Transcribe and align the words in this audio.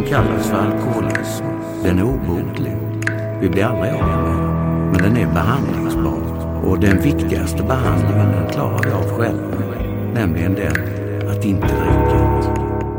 som 0.00 0.08
kallas 0.08 0.50
för 0.50 0.56
alkoholism, 0.56 1.44
den 1.82 1.98
är 1.98 2.02
obotlig. 2.02 2.76
Vi 3.40 3.48
blir 3.48 3.64
aldrig 3.64 3.92
av 3.92 4.06
med 4.06 4.24
den, 4.24 4.90
men 4.92 5.02
den 5.02 5.16
är 5.16 5.34
behandlingsbar. 5.34 6.64
Och 6.64 6.80
den 6.80 7.02
viktigaste 7.02 7.62
behandlingen 7.62 8.32
den 8.32 8.50
klarar 8.50 8.84
vi 8.84 8.90
av 8.90 9.18
själva, 9.18 9.82
nämligen 10.14 10.54
den 10.54 10.76
att 11.28 11.44
inte 11.44 11.66
dricka. 11.66 12.54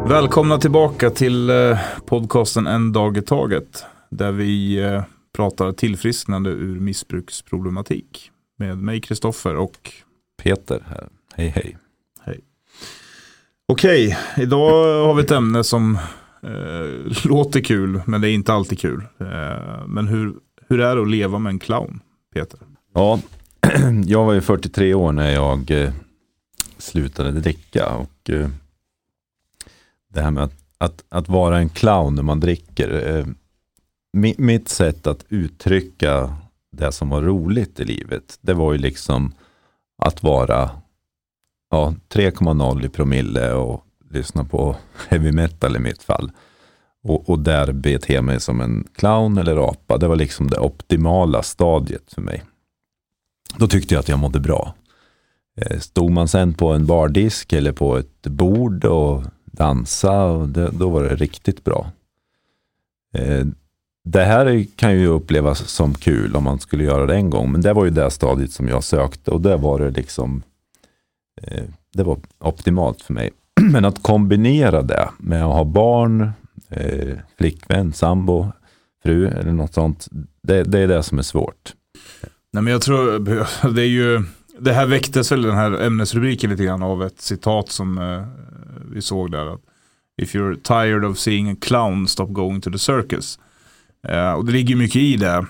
Välkomna 0.08 0.58
tillbaka 0.58 1.10
till 1.10 1.50
eh, 1.50 1.80
podcasten 2.06 2.68
En 2.68 2.92
dag 2.92 3.18
i 3.18 3.22
taget. 3.22 3.86
Där 4.10 4.32
vi 4.32 4.84
eh, 4.84 5.04
pratar 5.36 5.72
tillfrisknande 5.72 6.50
ur 6.50 6.80
missbruksproblematik. 6.80 8.32
Med 8.58 8.78
mig 8.78 9.02
Kristoffer 9.02 9.56
och 9.56 9.92
Peter 10.44 10.84
här. 10.90 11.08
Hej 11.36 11.48
hej. 11.48 11.78
Okej, 13.68 14.18
idag 14.38 15.06
har 15.06 15.14
vi 15.14 15.24
ett 15.24 15.32
ämne 15.32 15.64
som 15.64 15.98
eh, 16.44 17.26
låter 17.26 17.62
kul 17.62 18.02
men 18.06 18.22
det 18.22 18.30
är 18.30 18.34
inte 18.34 18.54
alltid 18.54 18.80
kul. 18.80 19.04
Eh, 19.20 19.88
men 19.88 20.08
hur, 20.08 20.36
hur 20.68 20.80
är 20.80 20.96
det 20.96 21.02
att 21.02 21.10
leva 21.10 21.40
med 21.40 21.50
en 21.50 21.60
clown, 21.60 22.00
Peter? 22.34 22.60
Ja, 22.94 23.20
jag 24.06 24.26
var 24.26 24.34
ju 24.34 24.42
43 24.42 24.94
år 24.94 25.12
när 25.12 25.32
jag 25.32 25.72
eh, 25.72 25.94
slutade 26.78 27.32
dricka. 27.32 27.96
Och 27.96 28.30
eh, 28.30 28.50
det 30.14 30.22
här 30.22 30.32
med 30.32 30.44
att, 30.44 30.56
att, 30.78 31.04
att, 31.10 31.30
vara 31.30 31.58
en 31.58 31.70
clown 31.70 32.16
när 32.16 32.24
man 32.24 32.40
dricker. 32.40 33.18
Eh, 33.18 33.26
mi, 34.14 34.36
mitt 34.38 34.70
sätt 34.70 35.08
att 35.08 35.26
uttrycka 35.30 36.36
det 36.72 36.92
som 36.92 37.10
var 37.10 37.22
roligt 37.22 37.80
i 37.80 37.86
livet, 37.86 38.38
det 38.42 38.54
var 38.54 38.74
ju 38.74 38.78
liksom 38.78 39.34
att 39.98 40.24
vara 40.24 40.70
ja, 41.70 41.94
3,0 42.10 42.86
i 42.86 42.90
promille 42.90 43.54
och 43.54 43.86
lyssna 44.14 44.44
på 44.44 44.76
heavy 45.10 45.32
metal 45.32 45.76
i 45.76 45.80
mitt 45.80 46.04
fall. 46.04 46.32
Och, 47.04 47.30
och 47.30 47.40
där 47.40 47.72
bete 47.72 48.22
mig 48.22 48.40
som 48.40 48.62
en 48.62 48.88
clown 48.96 49.38
eller 49.38 49.70
apa. 49.70 49.98
Det 49.98 50.08
var 50.08 50.16
liksom 50.16 50.50
det 50.50 50.60
optimala 50.60 51.44
stadiet 51.44 52.14
för 52.14 52.22
mig. 52.22 52.44
Då 53.58 53.68
tyckte 53.68 53.94
jag 53.94 54.00
att 54.00 54.10
jag 54.10 54.20
mådde 54.20 54.40
bra. 54.40 54.74
Eh, 55.58 55.80
stod 55.80 56.12
man 56.12 56.28
sen 56.28 56.54
på 56.54 56.72
en 56.72 56.86
bardisk 56.86 57.54
eller 57.54 57.72
på 57.72 57.98
ett 57.98 58.22
bord 58.22 58.86
och 58.86 59.24
dansa, 59.46 60.24
och 60.24 60.50
det, 60.50 60.70
då 60.70 60.90
var 60.90 61.04
det 61.04 61.16
riktigt 61.16 61.64
bra. 61.64 61.92
Eh, 63.14 63.46
det 64.04 64.24
här 64.24 64.66
kan 64.76 65.00
ju 65.00 65.08
upplevas 65.08 65.70
som 65.70 65.94
kul 65.94 66.36
om 66.36 66.44
man 66.44 66.60
skulle 66.60 66.84
göra 66.84 67.06
det 67.06 67.16
en 67.16 67.30
gång, 67.30 67.52
men 67.52 67.62
det 67.62 67.74
var 67.74 67.86
ju 67.86 67.92
det 67.92 68.12
stadiet 68.12 68.52
som 68.52 68.68
jag 68.68 68.84
sökte 68.84 69.32
och 69.32 69.42
det 69.42 69.58
var 69.58 69.80
det 69.80 69.90
liksom 69.90 70.44
eh, 71.42 71.64
det 71.94 72.04
var 72.04 72.20
optimalt 72.40 73.02
för 73.02 73.14
mig. 73.14 73.32
Men 73.72 73.86
att 73.86 74.04
kombinera 74.04 74.82
det 74.82 75.10
med 75.18 75.44
att 75.44 75.54
ha 75.54 75.64
barn, 75.64 76.32
eh, 76.70 77.18
flickvän, 77.38 77.94
sambo, 77.94 78.52
fru 79.04 79.28
eller 79.28 79.52
något 79.52 79.74
sånt, 79.74 80.08
det, 80.44 80.64
det 80.64 80.80
är 80.80 80.88
det 80.88 81.04
som 81.04 81.18
är 81.20 81.24
svårt. 81.24 81.74
Nej, 82.54 82.64
men 82.64 82.74
jag 82.74 82.82
tror, 82.82 83.20
det 83.74 83.82
är 83.82 83.88
ju, 83.88 84.24
det 84.60 84.74
här 84.74 84.86
väcktes 84.86 85.32
väl 85.32 85.42
den 85.42 85.56
här 85.56 85.72
ämnesrubriken 85.72 86.50
lite 86.50 86.64
grann 86.64 86.84
av 86.84 87.04
ett 87.04 87.22
citat 87.22 87.70
som 87.70 87.98
eh, 87.98 88.24
vi 88.92 89.02
såg 89.02 89.32
där. 89.32 89.54
Att, 89.54 89.62
If 90.22 90.36
you're 90.36 90.56
tired 90.56 91.06
of 91.06 91.18
seeing 91.18 91.50
a 91.52 91.56
clown, 91.62 92.08
stop 92.08 92.26
going 92.26 92.62
to 92.62 92.72
the 92.72 92.80
circus. 92.80 93.40
Eh, 94.08 94.34
och 94.34 94.46
det 94.46 94.52
ligger 94.52 94.76
mycket 94.76 94.96
i 94.96 95.16
det. 95.16 95.46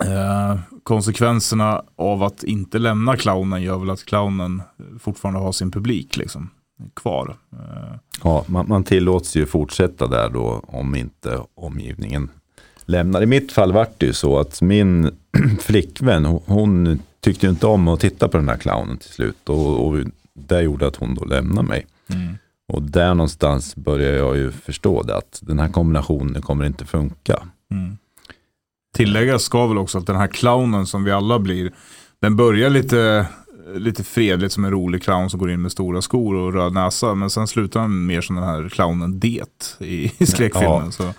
Eh, 0.00 0.58
konsekvenserna 0.82 1.82
av 1.96 2.22
att 2.22 2.44
inte 2.44 2.78
lämna 2.78 3.16
clownen 3.16 3.62
gör 3.62 3.78
väl 3.78 3.90
att 3.90 4.04
clownen 4.04 4.62
fortfarande 5.00 5.40
har 5.40 5.52
sin 5.52 5.70
publik 5.70 6.16
liksom, 6.16 6.50
kvar. 6.94 7.36
Ja, 8.24 8.44
man, 8.46 8.68
man 8.68 8.84
tillåts 8.84 9.36
ju 9.36 9.46
fortsätta 9.46 10.06
där 10.06 10.30
då 10.30 10.62
om 10.66 10.94
inte 10.94 11.40
omgivningen 11.54 12.30
lämnar. 12.84 13.22
I 13.22 13.26
mitt 13.26 13.52
fall 13.52 13.72
var 13.72 13.86
det 13.98 14.06
ju 14.06 14.12
så 14.12 14.38
att 14.38 14.62
min 14.62 15.10
flickvän, 15.60 16.24
hon 16.24 17.02
tyckte 17.20 17.46
inte 17.46 17.66
om 17.66 17.88
att 17.88 18.00
titta 18.00 18.28
på 18.28 18.36
den 18.36 18.48
här 18.48 18.56
clownen 18.56 18.96
till 18.96 19.10
slut. 19.10 19.48
Och, 19.48 19.86
och 19.86 19.96
det 20.34 20.62
gjorde 20.62 20.86
att 20.86 20.96
hon 20.96 21.14
då 21.14 21.24
lämnade 21.24 21.68
mig. 21.68 21.86
Mm. 22.08 22.38
Och 22.72 22.82
där 22.82 23.14
någonstans 23.14 23.76
började 23.76 24.16
jag 24.16 24.36
ju 24.36 24.50
förstå 24.50 25.02
det, 25.02 25.16
att 25.16 25.38
den 25.42 25.58
här 25.58 25.68
kombinationen 25.68 26.42
kommer 26.42 26.64
inte 26.64 26.84
funka. 26.84 27.42
Mm. 27.70 27.98
Tilläggas 28.94 29.42
ska 29.42 29.66
väl 29.66 29.78
också 29.78 29.98
att 29.98 30.06
den 30.06 30.16
här 30.16 30.26
clownen 30.26 30.86
som 30.86 31.04
vi 31.04 31.10
alla 31.10 31.38
blir, 31.38 31.72
den 32.20 32.36
börjar 32.36 32.70
lite, 32.70 33.26
lite 33.74 34.04
fredligt 34.04 34.52
som 34.52 34.64
en 34.64 34.70
rolig 34.70 35.02
clown 35.02 35.30
som 35.30 35.40
går 35.40 35.50
in 35.50 35.62
med 35.62 35.72
stora 35.72 36.02
skor 36.02 36.34
och 36.34 36.52
röd 36.52 36.72
näsa. 36.72 37.14
Men 37.14 37.30
sen 37.30 37.46
slutar 37.46 37.80
den 37.80 38.06
mer 38.06 38.20
som 38.20 38.36
den 38.36 38.44
här 38.44 38.68
clownen 38.68 39.20
Det 39.20 39.76
i, 39.78 40.12
i 40.18 40.26
skräckfilmen. 40.26 40.84
Ja. 40.84 40.90
Så. 40.90 41.12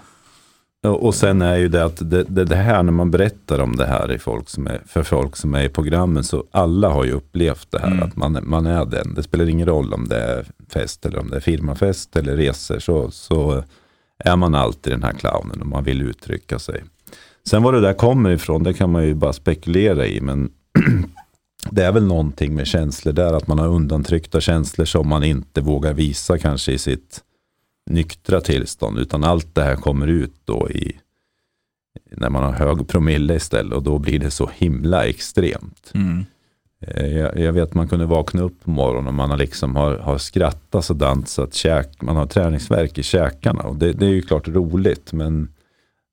Och 0.90 1.16
sen 1.16 1.42
är 1.42 1.56
ju 1.56 1.68
det 1.68 1.86
att 1.86 2.10
det, 2.10 2.24
det, 2.24 2.46
det, 2.46 2.56
här 2.56 2.84
när 2.84 2.92
man 2.92 3.12
berättar 3.12 3.60
om 3.60 3.76
det 3.76 3.86
här 3.86 4.12
i 4.12 4.20
folk 4.20 4.50
som 4.50 4.68
är, 4.68 4.82
för 4.88 5.04
folk 5.04 5.36
som 5.36 5.54
är 5.54 5.64
i 5.64 5.70
programmen 5.70 6.24
så 6.24 6.44
alla 6.52 6.90
har 6.90 7.04
ju 7.04 7.12
upplevt 7.12 7.72
det 7.72 7.80
här 7.80 7.92
mm. 7.92 8.04
att 8.04 8.16
man, 8.16 8.40
man 8.44 8.66
är 8.66 8.86
den. 8.86 9.14
Det 9.14 9.24
spelar 9.24 9.50
ingen 9.50 9.68
roll 9.68 9.94
om 9.94 10.08
det 10.08 10.24
är 10.24 10.46
fest 10.70 11.06
eller 11.06 11.20
om 11.20 11.30
det 11.30 11.36
är 11.36 11.42
firmafest 11.42 12.16
eller 12.16 12.36
resor 12.36 12.80
så, 12.80 13.12
så 13.12 13.64
är 14.20 14.36
man 14.36 14.56
alltid 14.56 14.94
den 14.94 15.04
här 15.04 15.14
clownen 15.14 15.62
och 15.62 15.68
man 15.68 15.84
vill 15.84 16.02
uttrycka 16.02 16.60
sig. 16.60 16.84
Sen 17.48 17.64
var 17.64 17.74
det 17.74 17.82
där 17.82 17.94
kommer 17.94 18.30
ifrån 18.30 18.64
det 18.64 18.74
kan 18.74 18.92
man 18.92 19.04
ju 19.04 19.14
bara 19.14 19.34
spekulera 19.34 20.08
i 20.08 20.22
men 20.22 20.52
det 21.72 21.84
är 21.84 21.92
väl 21.92 22.06
någonting 22.06 22.56
med 22.56 22.68
känslor 22.68 23.14
där 23.14 23.34
att 23.34 23.48
man 23.48 23.60
har 23.60 23.68
undantryckta 23.68 24.42
känslor 24.42 24.86
som 24.86 25.08
man 25.08 25.24
inte 25.24 25.62
vågar 25.62 25.94
visa 25.94 26.38
kanske 26.38 26.72
i 26.72 26.78
sitt 26.78 27.24
nyktra 27.90 28.42
tillstånd, 28.42 29.00
utan 29.00 29.24
allt 29.24 29.56
det 29.56 29.64
här 29.64 29.76
kommer 29.76 30.08
ut 30.08 30.36
då 30.46 30.70
i 30.70 30.96
när 32.18 32.30
man 32.30 32.44
har 32.44 32.52
hög 32.52 32.88
promille 32.88 33.36
istället 33.36 33.74
och 33.74 33.84
då 33.84 34.00
blir 34.00 34.20
det 34.20 34.32
så 34.32 34.50
himla 34.54 35.06
extremt. 35.06 35.92
Mm. 35.94 36.26
Eh, 36.88 37.18
jag, 37.18 37.40
jag, 37.40 37.54
vet 37.54 37.74
man 37.74 37.88
kunde 37.88 38.06
vakna 38.06 38.42
upp 38.42 38.64
på 38.64 38.70
morgonen 38.70 39.08
och 39.08 39.14
man 39.14 39.30
har, 39.30 39.38
liksom 39.38 39.76
har, 39.76 39.98
har 39.98 40.18
skrattat 40.18 40.86
så 41.26 41.44
att 41.44 41.54
käk, 41.54 42.02
man 42.02 42.16
har 42.16 42.26
träningsverk 42.26 42.98
i 42.98 43.04
käkarna. 43.04 43.64
Och 43.64 43.76
det, 43.76 43.94
det, 43.94 44.06
är 44.06 44.10
ju 44.10 44.22
klart 44.22 44.48
roligt 44.48 45.14
men, 45.14 45.54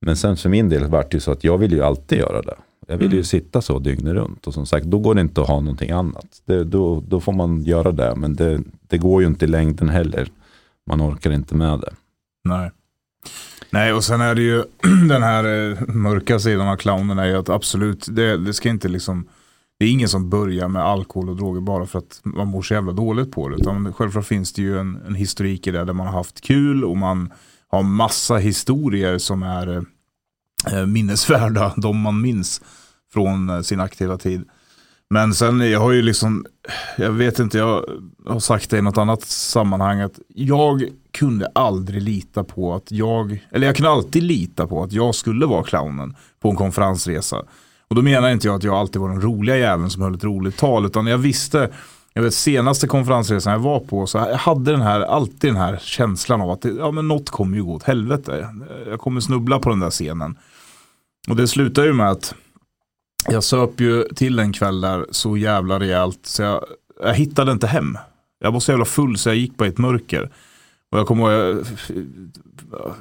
men 0.00 0.17
sen 0.17 0.37
för 0.37 0.49
min 0.49 0.69
del 0.69 0.87
var 0.87 1.03
det 1.03 1.15
ju 1.15 1.21
så 1.21 1.32
att 1.32 1.44
jag 1.44 1.59
vill 1.59 1.72
ju 1.72 1.82
alltid 1.82 2.19
göra 2.19 2.43
det. 2.43 2.56
Jag 2.90 2.98
vill 2.98 3.10
ju 3.10 3.16
mm. 3.16 3.24
sitta 3.24 3.62
så 3.62 3.78
dygnet 3.78 4.14
runt 4.14 4.46
och 4.46 4.54
som 4.54 4.66
sagt 4.66 4.86
då 4.86 4.98
går 4.98 5.14
det 5.14 5.20
inte 5.20 5.40
att 5.40 5.48
ha 5.48 5.60
någonting 5.60 5.90
annat. 5.90 6.42
Det, 6.44 6.64
då, 6.64 7.02
då 7.08 7.20
får 7.20 7.32
man 7.32 7.62
göra 7.62 7.92
det 7.92 8.14
men 8.16 8.36
det, 8.36 8.60
det 8.88 8.98
går 8.98 9.22
ju 9.22 9.26
inte 9.26 9.44
i 9.44 9.48
längden 9.48 9.88
heller 9.88 10.28
man 10.86 11.02
orkar 11.02 11.30
inte 11.30 11.54
med 11.54 11.80
det. 11.80 11.92
Nej. 12.44 12.70
Nej, 13.70 13.92
och 13.92 14.04
sen 14.04 14.20
är 14.20 14.34
det 14.34 14.42
ju 14.42 14.64
den 15.08 15.22
här 15.22 15.44
eh, 15.44 15.86
mörka 15.86 16.38
sidan 16.38 16.68
av 16.68 16.76
clownen 16.76 17.18
är 17.18 17.26
ju 17.26 17.36
att 17.36 17.48
absolut, 17.48 18.06
det, 18.10 18.36
det 18.36 18.52
ska 18.52 18.68
inte 18.68 18.88
liksom, 18.88 19.28
det 19.78 19.84
är 19.84 19.90
ingen 19.90 20.08
som 20.08 20.30
börjar 20.30 20.68
med 20.68 20.82
alkohol 20.82 21.28
och 21.28 21.36
droger 21.36 21.60
bara 21.60 21.86
för 21.86 21.98
att 21.98 22.20
man 22.24 22.48
mår 22.48 22.62
så 22.62 22.74
jävla 22.74 22.92
dåligt 22.92 23.32
på 23.32 23.48
det. 23.48 23.56
Utan 23.56 23.92
självklart 23.92 24.26
finns 24.26 24.52
det 24.52 24.62
ju 24.62 24.78
en, 24.78 25.02
en 25.06 25.14
historik 25.14 25.66
i 25.66 25.70
det 25.70 25.84
där 25.84 25.92
man 25.92 26.06
har 26.06 26.14
haft 26.14 26.40
kul 26.40 26.84
och 26.84 26.96
man 26.96 27.32
har 27.68 27.82
massa 27.82 28.36
historier 28.36 29.18
som 29.18 29.42
är 29.42 29.84
eh, 30.72 30.86
minnesvärda, 30.86 31.74
de 31.76 32.00
man 32.00 32.20
minns 32.20 32.60
från 33.12 33.50
eh, 33.50 33.60
sin 33.60 33.81
aktiva 33.81 34.19
tid. 34.19 34.44
Men 35.10 35.34
sen, 35.34 35.71
jag 35.71 35.81
har 35.81 35.93
ju 35.93 36.03
liksom, 36.03 36.47
jag 36.98 37.10
vet 37.10 37.38
inte, 37.38 37.59
jag 37.59 37.84
har 38.26 38.41
sagt 38.41 38.71
det 38.71 38.78
i 38.78 38.82
något 38.82 38.98
annat 38.98 39.22
sammanhang 39.22 40.00
att 40.00 40.19
jag 40.34 40.84
kunde 41.12 41.47
aldrig 41.54 42.03
lita 42.03 42.44
på 42.44 42.75
att 42.75 42.93
jag, 42.93 43.47
eller 43.53 43.66
jag 43.66 43.76
kunde 43.76 43.91
alltid 43.91 44.22
lita 44.22 44.66
på 44.66 44.82
att 44.82 44.93
jag 44.93 45.15
skulle 45.15 45.47
vara 45.47 45.62
clownen 45.62 46.16
på 46.41 46.50
en 46.50 46.56
konferensresa. 46.56 47.43
Och 47.88 47.97
då 47.97 48.03
menar 48.03 48.31
inte 48.31 48.47
jag 48.47 48.56
att 48.56 48.65
jag 48.65 48.75
alltid 48.75 49.00
var 49.00 49.09
den 49.09 49.20
roliga 49.20 49.56
jäveln 49.56 49.91
som 49.91 50.03
höll 50.03 50.15
ett 50.15 50.25
roligt 50.25 50.56
tal, 50.56 50.87
utan 50.87 51.06
jag 51.06 51.19
visste, 51.19 51.70
jag 52.12 52.22
vet 52.22 52.34
senaste 52.34 52.87
konferensresan 52.87 53.53
jag 53.53 53.60
var 53.60 53.81
på, 53.81 54.06
så 54.06 54.19
jag 54.19 54.37
hade 54.37 54.70
den 54.70 54.82
här, 54.82 55.00
alltid 55.00 55.50
den 55.50 55.56
här 55.56 55.78
känslan 55.82 56.41
av 56.41 56.50
att 56.50 56.65
ja, 56.65 56.91
men 56.91 57.09
något 57.09 57.31
kommer 57.31 57.56
ju 57.56 57.65
gå 57.65 57.75
åt 57.75 57.82
helvete. 57.82 58.49
Jag 58.87 59.00
kommer 59.00 59.20
snubbla 59.20 59.58
på 59.58 59.70
den 59.70 59.81
där 59.81 59.90
scenen. 59.90 60.38
Och 61.29 61.37
det 61.37 61.49
slutar 61.49 61.84
ju 61.84 61.93
med 61.93 62.11
att 62.11 62.34
jag 63.28 63.44
söp 63.44 63.81
ju 63.81 64.05
till 64.05 64.38
en 64.38 64.52
kväll 64.52 64.81
där 64.81 65.06
så 65.11 65.37
jävla 65.37 65.81
rejält 65.81 66.20
så 66.22 66.43
jag, 66.43 66.64
jag 67.02 67.14
hittade 67.14 67.52
inte 67.52 67.67
hem. 67.67 67.99
Jag 68.40 68.52
var 68.52 68.61
så 68.61 68.72
jävla 68.72 68.84
full 68.84 69.19
så 69.19 69.28
jag 69.28 69.37
gick 69.37 69.56
på 69.56 69.64
ett 69.64 69.78
mörker. 69.78 70.31
Och 70.93 70.99
jag 70.99 71.06
kommer 71.06 71.22
ihåg, 71.22 71.64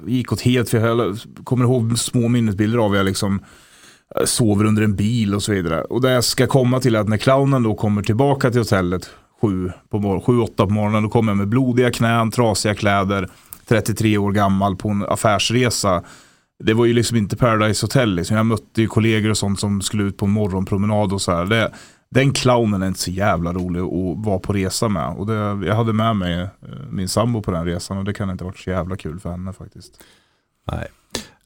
jag 0.01 0.09
gick 0.09 0.31
åt 0.31 0.41
helt, 0.41 0.69
för 0.69 0.87
jag 0.87 1.17
kommer 1.43 1.65
ihåg 1.65 1.99
små 1.99 2.27
minnesbilder 2.27 2.77
av 2.79 2.95
jag 2.95 3.05
liksom 3.05 3.39
eh, 4.15 4.25
sover 4.25 4.65
under 4.65 4.83
en 4.83 4.95
bil 4.95 5.35
och 5.35 5.43
så 5.43 5.51
vidare. 5.51 5.81
Och 5.81 6.01
det 6.01 6.11
jag 6.11 6.23
ska 6.23 6.47
komma 6.47 6.79
till 6.79 6.95
är 6.95 6.99
att 6.99 7.09
när 7.09 7.17
clownen 7.17 7.63
då 7.63 7.75
kommer 7.75 8.01
tillbaka 8.01 8.51
till 8.51 8.59
hotellet 8.59 9.09
sju, 9.41 9.71
på 9.89 9.99
morgon, 9.99 10.21
sju 10.21 10.39
åtta 10.39 10.65
på 10.65 10.73
morgonen, 10.73 11.03
då 11.03 11.09
kommer 11.09 11.31
jag 11.31 11.37
med 11.37 11.47
blodiga 11.47 11.91
knän, 11.91 12.31
trasiga 12.31 12.75
kläder, 12.75 13.29
33 13.67 14.17
år 14.17 14.31
gammal 14.31 14.75
på 14.75 14.89
en 14.89 15.05
affärsresa 15.05 16.03
det 16.63 16.73
var 16.73 16.85
ju 16.85 16.93
liksom 16.93 17.17
inte 17.17 17.37
Paradise 17.37 17.85
Hotel. 17.85 18.15
Liksom. 18.15 18.37
Jag 18.37 18.45
mötte 18.45 18.81
ju 18.81 18.87
kollegor 18.87 19.29
och 19.29 19.37
sånt 19.37 19.59
som 19.59 19.81
skulle 19.81 20.03
ut 20.03 20.17
på 20.17 20.25
en 20.25 20.31
morgonpromenad 20.31 21.13
och 21.13 21.21
så 21.21 21.31
här. 21.31 21.45
Det, 21.45 21.71
den 22.09 22.33
clownen 22.33 22.81
är 22.81 22.87
inte 22.87 22.99
så 22.99 23.11
jävla 23.11 23.53
rolig 23.53 23.79
att 23.79 24.25
vara 24.25 24.39
på 24.39 24.53
resa 24.53 24.87
med. 24.87 25.09
Och 25.17 25.27
det, 25.27 25.67
jag 25.67 25.75
hade 25.75 25.93
med 25.93 26.15
mig 26.15 26.41
eh, 26.41 26.47
min 26.89 27.07
sambo 27.07 27.41
på 27.41 27.51
den 27.51 27.65
resan 27.65 27.97
och 27.97 28.03
det 28.03 28.13
kan 28.13 28.29
inte 28.29 28.43
ha 28.43 28.49
varit 28.49 28.59
så 28.59 28.69
jävla 28.69 28.97
kul 28.97 29.19
för 29.19 29.31
henne 29.31 29.53
faktiskt. 29.53 30.03
Nej. 30.71 30.87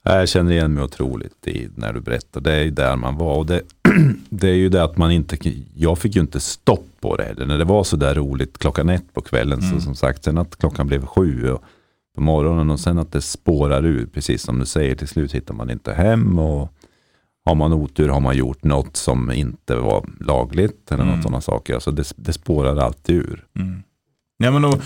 Jag 0.06 0.30
känner 0.30 0.52
igen 0.52 0.74
mig 0.74 0.84
otroligt 0.84 1.48
i 1.48 1.70
när 1.76 1.94
du 1.94 2.02
berättar. 2.02 2.42
Det 2.42 2.54
är 2.54 2.64
ju 2.64 2.72
där 2.72 2.96
man 2.96 3.18
var. 3.18 3.38
Och 3.38 3.46
det, 3.46 3.62
det 4.30 4.50
är 4.50 4.56
ju 4.56 4.70
det 4.70 4.84
att 4.84 4.98
man 4.98 5.12
inte, 5.12 5.38
jag 5.76 6.00
fick 6.00 6.16
ju 6.16 6.22
inte 6.22 6.40
stopp 6.40 6.88
på 7.02 7.16
det 7.16 7.24
heller. 7.24 7.46
När 7.46 7.58
det 7.58 7.66
var 7.66 7.84
så 7.84 7.96
där 7.96 8.16
roligt 8.16 8.58
klockan 8.58 8.90
ett 8.90 9.14
på 9.14 9.22
kvällen. 9.22 9.60
Mm. 9.60 9.72
Så 9.72 9.82
som 9.82 9.96
sagt, 9.96 10.24
sen 10.24 10.38
att 10.38 10.58
klockan 10.58 10.88
blev 10.88 11.06
sju 11.06 11.52
och 11.52 11.64
på 12.16 12.22
morgonen 12.22 12.70
och 12.70 12.80
sen 12.80 13.00
att 13.00 13.12
det 13.12 13.22
spårar 13.22 13.86
ur. 13.86 14.06
Precis 14.06 14.42
som 14.42 14.60
du 14.60 14.66
säger, 14.66 14.96
till 14.96 15.08
slut 15.08 15.32
hittar 15.36 15.54
man 15.54 15.70
inte 15.70 15.94
hem. 15.94 16.40
och 16.40 16.74
har 17.46 17.56
man 17.56 17.74
otur 17.74 18.10
har 18.10 18.20
man 18.20 18.38
gjort 18.38 18.64
något 18.64 18.98
som 18.98 19.32
inte 19.32 19.76
var 19.76 20.06
lagligt 20.20 20.92
eller 20.92 21.04
mm. 21.04 21.16
något 21.16 21.24
sådana 21.24 21.42
saker. 21.42 21.74
Alltså 21.74 21.92
det, 21.92 22.14
det 22.16 22.34
spårar 22.34 22.78
alltid 22.78 23.16
ur. 23.16 23.46
Mm. 23.60 23.84
Ja, 24.38 24.52
men 24.52 24.62
då, 24.62 24.80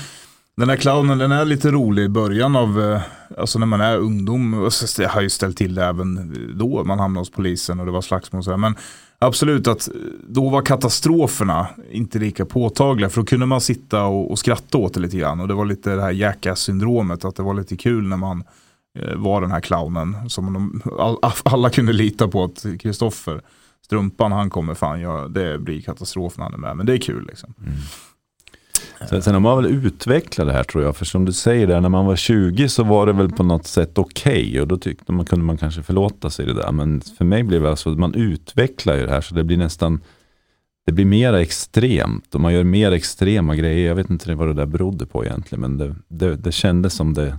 den 0.57 0.69
här 0.69 0.77
clownen 0.77 1.17
den 1.17 1.31
är 1.31 1.45
lite 1.45 1.71
rolig 1.71 2.03
i 2.03 2.09
början 2.09 2.55
av, 2.55 2.81
eh, 2.81 3.01
alltså 3.37 3.59
när 3.59 3.65
man 3.65 3.81
är 3.81 3.97
ungdom. 3.97 4.69
Jag 4.97 5.09
har 5.09 5.21
ju 5.21 5.29
ställt 5.29 5.57
till 5.57 5.75
det 5.75 5.85
även 5.85 6.35
då 6.57 6.83
man 6.83 6.99
hamnade 6.99 7.21
hos 7.21 7.31
polisen 7.31 7.79
och 7.79 7.85
det 7.85 7.91
var 7.91 8.01
slagsmål 8.01 8.37
och 8.37 8.43
sådär. 8.43 8.57
Men 8.57 8.75
absolut 9.19 9.67
att 9.67 9.89
då 10.29 10.49
var 10.49 10.61
katastroferna 10.61 11.67
inte 11.91 12.19
lika 12.19 12.45
påtagliga. 12.45 13.09
För 13.09 13.21
då 13.21 13.25
kunde 13.25 13.45
man 13.45 13.61
sitta 13.61 14.03
och, 14.03 14.31
och 14.31 14.39
skratta 14.39 14.77
åt 14.77 14.93
det 14.93 14.99
lite 14.99 15.17
grann. 15.17 15.39
Och 15.39 15.47
det 15.47 15.53
var 15.53 15.65
lite 15.65 15.95
det 15.95 16.01
här 16.01 16.11
jackass-syndromet. 16.11 17.25
Att 17.25 17.35
det 17.35 17.43
var 17.43 17.53
lite 17.53 17.77
kul 17.77 18.07
när 18.07 18.17
man 18.17 18.43
eh, 18.99 19.15
var 19.15 19.41
den 19.41 19.51
här 19.51 19.61
clownen. 19.61 20.29
Som 20.29 20.53
de, 20.53 20.81
all, 20.99 21.17
alla 21.43 21.69
kunde 21.69 21.93
lita 21.93 22.27
på 22.27 22.43
att 22.43 22.65
Kristoffer 22.79 23.41
Strumpan 23.87 24.31
han 24.31 24.49
kommer 24.49 24.73
fan, 24.73 25.01
ja, 25.01 25.27
det 25.27 25.59
blir 25.59 25.81
katastrof 25.81 26.37
när 26.37 26.43
han 26.43 26.53
är 26.53 26.57
med. 26.57 26.77
Men 26.77 26.85
det 26.85 26.93
är 26.93 26.97
kul 26.97 27.25
liksom. 27.27 27.53
Mm. 27.59 27.73
Sen, 29.09 29.21
sen 29.21 29.33
har 29.33 29.41
man 29.41 29.63
väl 29.63 29.85
utvecklat 29.85 30.47
det 30.47 30.53
här 30.53 30.63
tror 30.63 30.83
jag. 30.83 30.95
För 30.95 31.05
som 31.05 31.25
du 31.25 31.33
säger 31.33 31.67
där, 31.67 31.81
när 31.81 31.89
man 31.89 32.05
var 32.05 32.15
20 32.15 32.69
så 32.69 32.83
var 32.83 33.05
det 33.05 33.13
väl 33.13 33.29
på 33.29 33.43
något 33.43 33.67
sätt 33.67 33.97
okej. 33.97 34.49
Okay, 34.49 34.61
och 34.61 34.67
då 34.67 34.77
tyckte 34.77 35.11
man, 35.11 35.25
kunde 35.25 35.45
man 35.45 35.57
kanske 35.57 35.83
förlåta 35.83 36.29
sig 36.29 36.45
det 36.45 36.53
där. 36.53 36.71
Men 36.71 37.01
för 37.01 37.25
mig 37.25 37.43
blev 37.43 37.61
det 37.61 37.69
alltså, 37.69 37.89
man 37.89 38.13
utvecklar 38.13 38.95
ju 38.95 39.05
det 39.05 39.11
här 39.11 39.21
så 39.21 39.35
det 39.35 39.43
blir 39.43 39.57
nästan, 39.57 40.01
det 40.85 40.91
blir 40.91 41.05
mer 41.05 41.33
extremt. 41.33 42.35
Och 42.35 42.41
man 42.41 42.53
gör 42.53 42.63
mer 42.63 42.91
extrema 42.91 43.55
grejer. 43.55 43.87
Jag 43.87 43.95
vet 43.95 44.09
inte 44.09 44.35
vad 44.35 44.47
det 44.47 44.53
där 44.53 44.65
berodde 44.65 45.05
på 45.05 45.25
egentligen. 45.25 45.61
Men 45.61 45.77
det, 45.77 45.95
det, 46.07 46.35
det 46.35 46.51
kändes 46.51 46.93
som 46.93 47.13
det, 47.13 47.37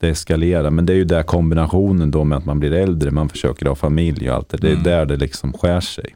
det 0.00 0.08
eskalerar. 0.08 0.70
Men 0.70 0.86
det 0.86 0.92
är 0.92 0.96
ju 0.96 1.04
där 1.04 1.22
kombinationen 1.22 2.10
då 2.10 2.24
med 2.24 2.38
att 2.38 2.44
man 2.44 2.60
blir 2.60 2.72
äldre, 2.72 3.10
man 3.10 3.28
försöker 3.28 3.66
ha 3.66 3.74
familj 3.74 4.30
och 4.30 4.36
allt 4.36 4.48
det. 4.48 4.56
Det 4.56 4.68
är 4.68 4.72
mm. 4.72 4.84
där 4.84 5.06
det 5.06 5.16
liksom 5.16 5.52
skär 5.52 5.80
sig. 5.80 6.14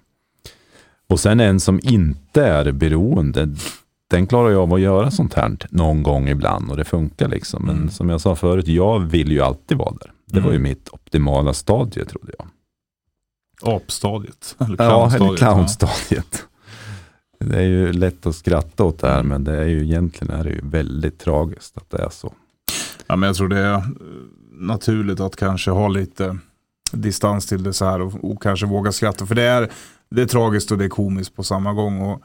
Och 1.08 1.20
sen 1.20 1.40
en 1.40 1.60
som 1.60 1.80
inte 1.82 2.44
är 2.44 2.72
beroende, 2.72 3.48
den 4.10 4.26
klarar 4.26 4.50
jag 4.50 4.60
av 4.60 4.74
att 4.74 4.80
göra 4.80 5.10
sånt 5.10 5.34
här 5.34 5.56
någon 5.70 6.02
gång 6.02 6.28
ibland 6.28 6.70
och 6.70 6.76
det 6.76 6.84
funkar 6.84 7.28
liksom. 7.28 7.66
Men 7.66 7.76
mm. 7.76 7.90
som 7.90 8.08
jag 8.08 8.20
sa 8.20 8.36
förut, 8.36 8.68
jag 8.68 8.98
vill 8.98 9.32
ju 9.32 9.40
alltid 9.40 9.78
vara 9.78 9.94
där. 10.00 10.12
Det 10.26 10.38
mm. 10.38 10.44
var 10.44 10.50
ju 10.50 10.56
mm. 10.56 10.68
mitt 10.68 10.88
optimala 10.88 11.52
stadie 11.52 12.04
trodde 12.04 12.32
jag. 12.38 12.48
Apstadiet? 13.76 14.56
Eller 14.58 14.76
ja, 14.78 15.14
eller 15.14 15.36
clownstadiet. 15.36 16.46
Det 17.38 17.56
är 17.56 17.66
ju 17.66 17.92
lätt 17.92 18.26
att 18.26 18.36
skratta 18.36 18.84
åt 18.84 18.98
det 18.98 19.08
här, 19.08 19.22
men 19.22 19.44
det 19.44 19.56
är 19.56 19.66
ju 19.66 19.82
egentligen 19.82 20.34
är 20.34 20.44
det 20.44 20.50
ju 20.50 20.60
väldigt 20.62 21.18
tragiskt 21.18 21.76
att 21.76 21.90
det 21.90 22.02
är 22.02 22.10
så. 22.10 22.32
Ja, 23.06 23.16
men 23.16 23.26
jag 23.26 23.36
tror 23.36 23.48
det 23.48 23.58
är 23.58 23.74
eh, 23.74 23.82
naturligt 24.52 25.20
att 25.20 25.36
kanske 25.36 25.70
ha 25.70 25.88
lite 25.88 26.38
distans 26.92 27.46
till 27.46 27.62
det 27.62 27.72
så 27.72 27.84
här 27.84 28.00
och, 28.00 28.30
och 28.30 28.42
kanske 28.42 28.66
våga 28.66 28.92
skratta. 28.92 29.26
För 29.26 29.34
det 29.34 29.42
är, 29.42 29.70
det 30.10 30.22
är 30.22 30.26
tragiskt 30.26 30.70
och 30.70 30.78
det 30.78 30.84
är 30.84 30.88
komiskt 30.88 31.36
på 31.36 31.42
samma 31.42 31.72
gång. 31.72 32.00
Och 32.00 32.22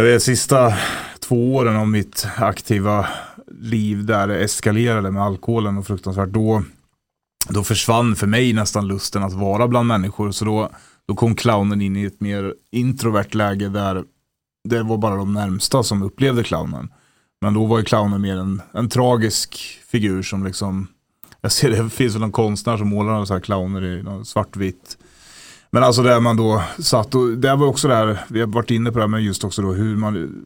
jag 0.00 0.04
vet, 0.04 0.22
sista 0.22 0.74
två 1.18 1.54
åren 1.54 1.76
av 1.76 1.88
mitt 1.88 2.26
aktiva 2.36 3.08
liv 3.60 4.04
där 4.04 4.28
det 4.28 4.38
eskalerade 4.38 5.10
med 5.10 5.22
alkoholen 5.22 5.78
och 5.78 5.86
fruktansvärt, 5.86 6.28
då, 6.28 6.62
då 7.48 7.64
försvann 7.64 8.16
för 8.16 8.26
mig 8.26 8.52
nästan 8.52 8.88
lusten 8.88 9.22
att 9.22 9.32
vara 9.32 9.68
bland 9.68 9.88
människor. 9.88 10.30
Så 10.30 10.44
då, 10.44 10.70
då 11.08 11.14
kom 11.14 11.34
clownen 11.34 11.80
in 11.80 11.96
i 11.96 12.04
ett 12.04 12.20
mer 12.20 12.54
introvert 12.70 13.34
läge 13.34 13.68
där 13.68 14.04
det 14.68 14.82
var 14.82 14.98
bara 14.98 15.16
de 15.16 15.32
närmsta 15.32 15.82
som 15.82 16.02
upplevde 16.02 16.44
clownen. 16.44 16.88
Men 17.40 17.54
då 17.54 17.66
var 17.66 17.78
ju 17.78 17.84
clownen 17.84 18.20
mer 18.20 18.36
en, 18.36 18.62
en 18.72 18.88
tragisk 18.88 19.80
figur 19.90 20.22
som 20.22 20.44
liksom, 20.46 20.86
jag 21.40 21.52
ser 21.52 21.70
det, 21.70 21.90
finns 21.90 22.14
väl 22.14 22.20
någon 22.20 22.32
konstnär 22.32 22.76
som 22.76 22.88
målar 22.88 23.24
så 23.24 23.34
här 23.34 23.40
clowner 23.40 23.82
i 23.82 24.24
svartvitt 24.24 24.98
men 25.70 25.82
alltså 25.82 26.02
där 26.02 26.20
man 26.20 26.36
då 26.36 26.62
satt 26.78 27.14
och 27.14 27.28
det 27.28 27.56
var 27.56 27.66
också 27.66 27.88
där, 27.88 28.20
vi 28.28 28.40
har 28.40 28.46
varit 28.46 28.70
inne 28.70 28.92
på 28.92 28.98
det 28.98 29.02
här 29.02 29.08
med 29.08 29.22
just 29.22 29.44
också 29.44 29.62
då 29.62 29.72
hur 29.72 29.96
man 29.96 30.44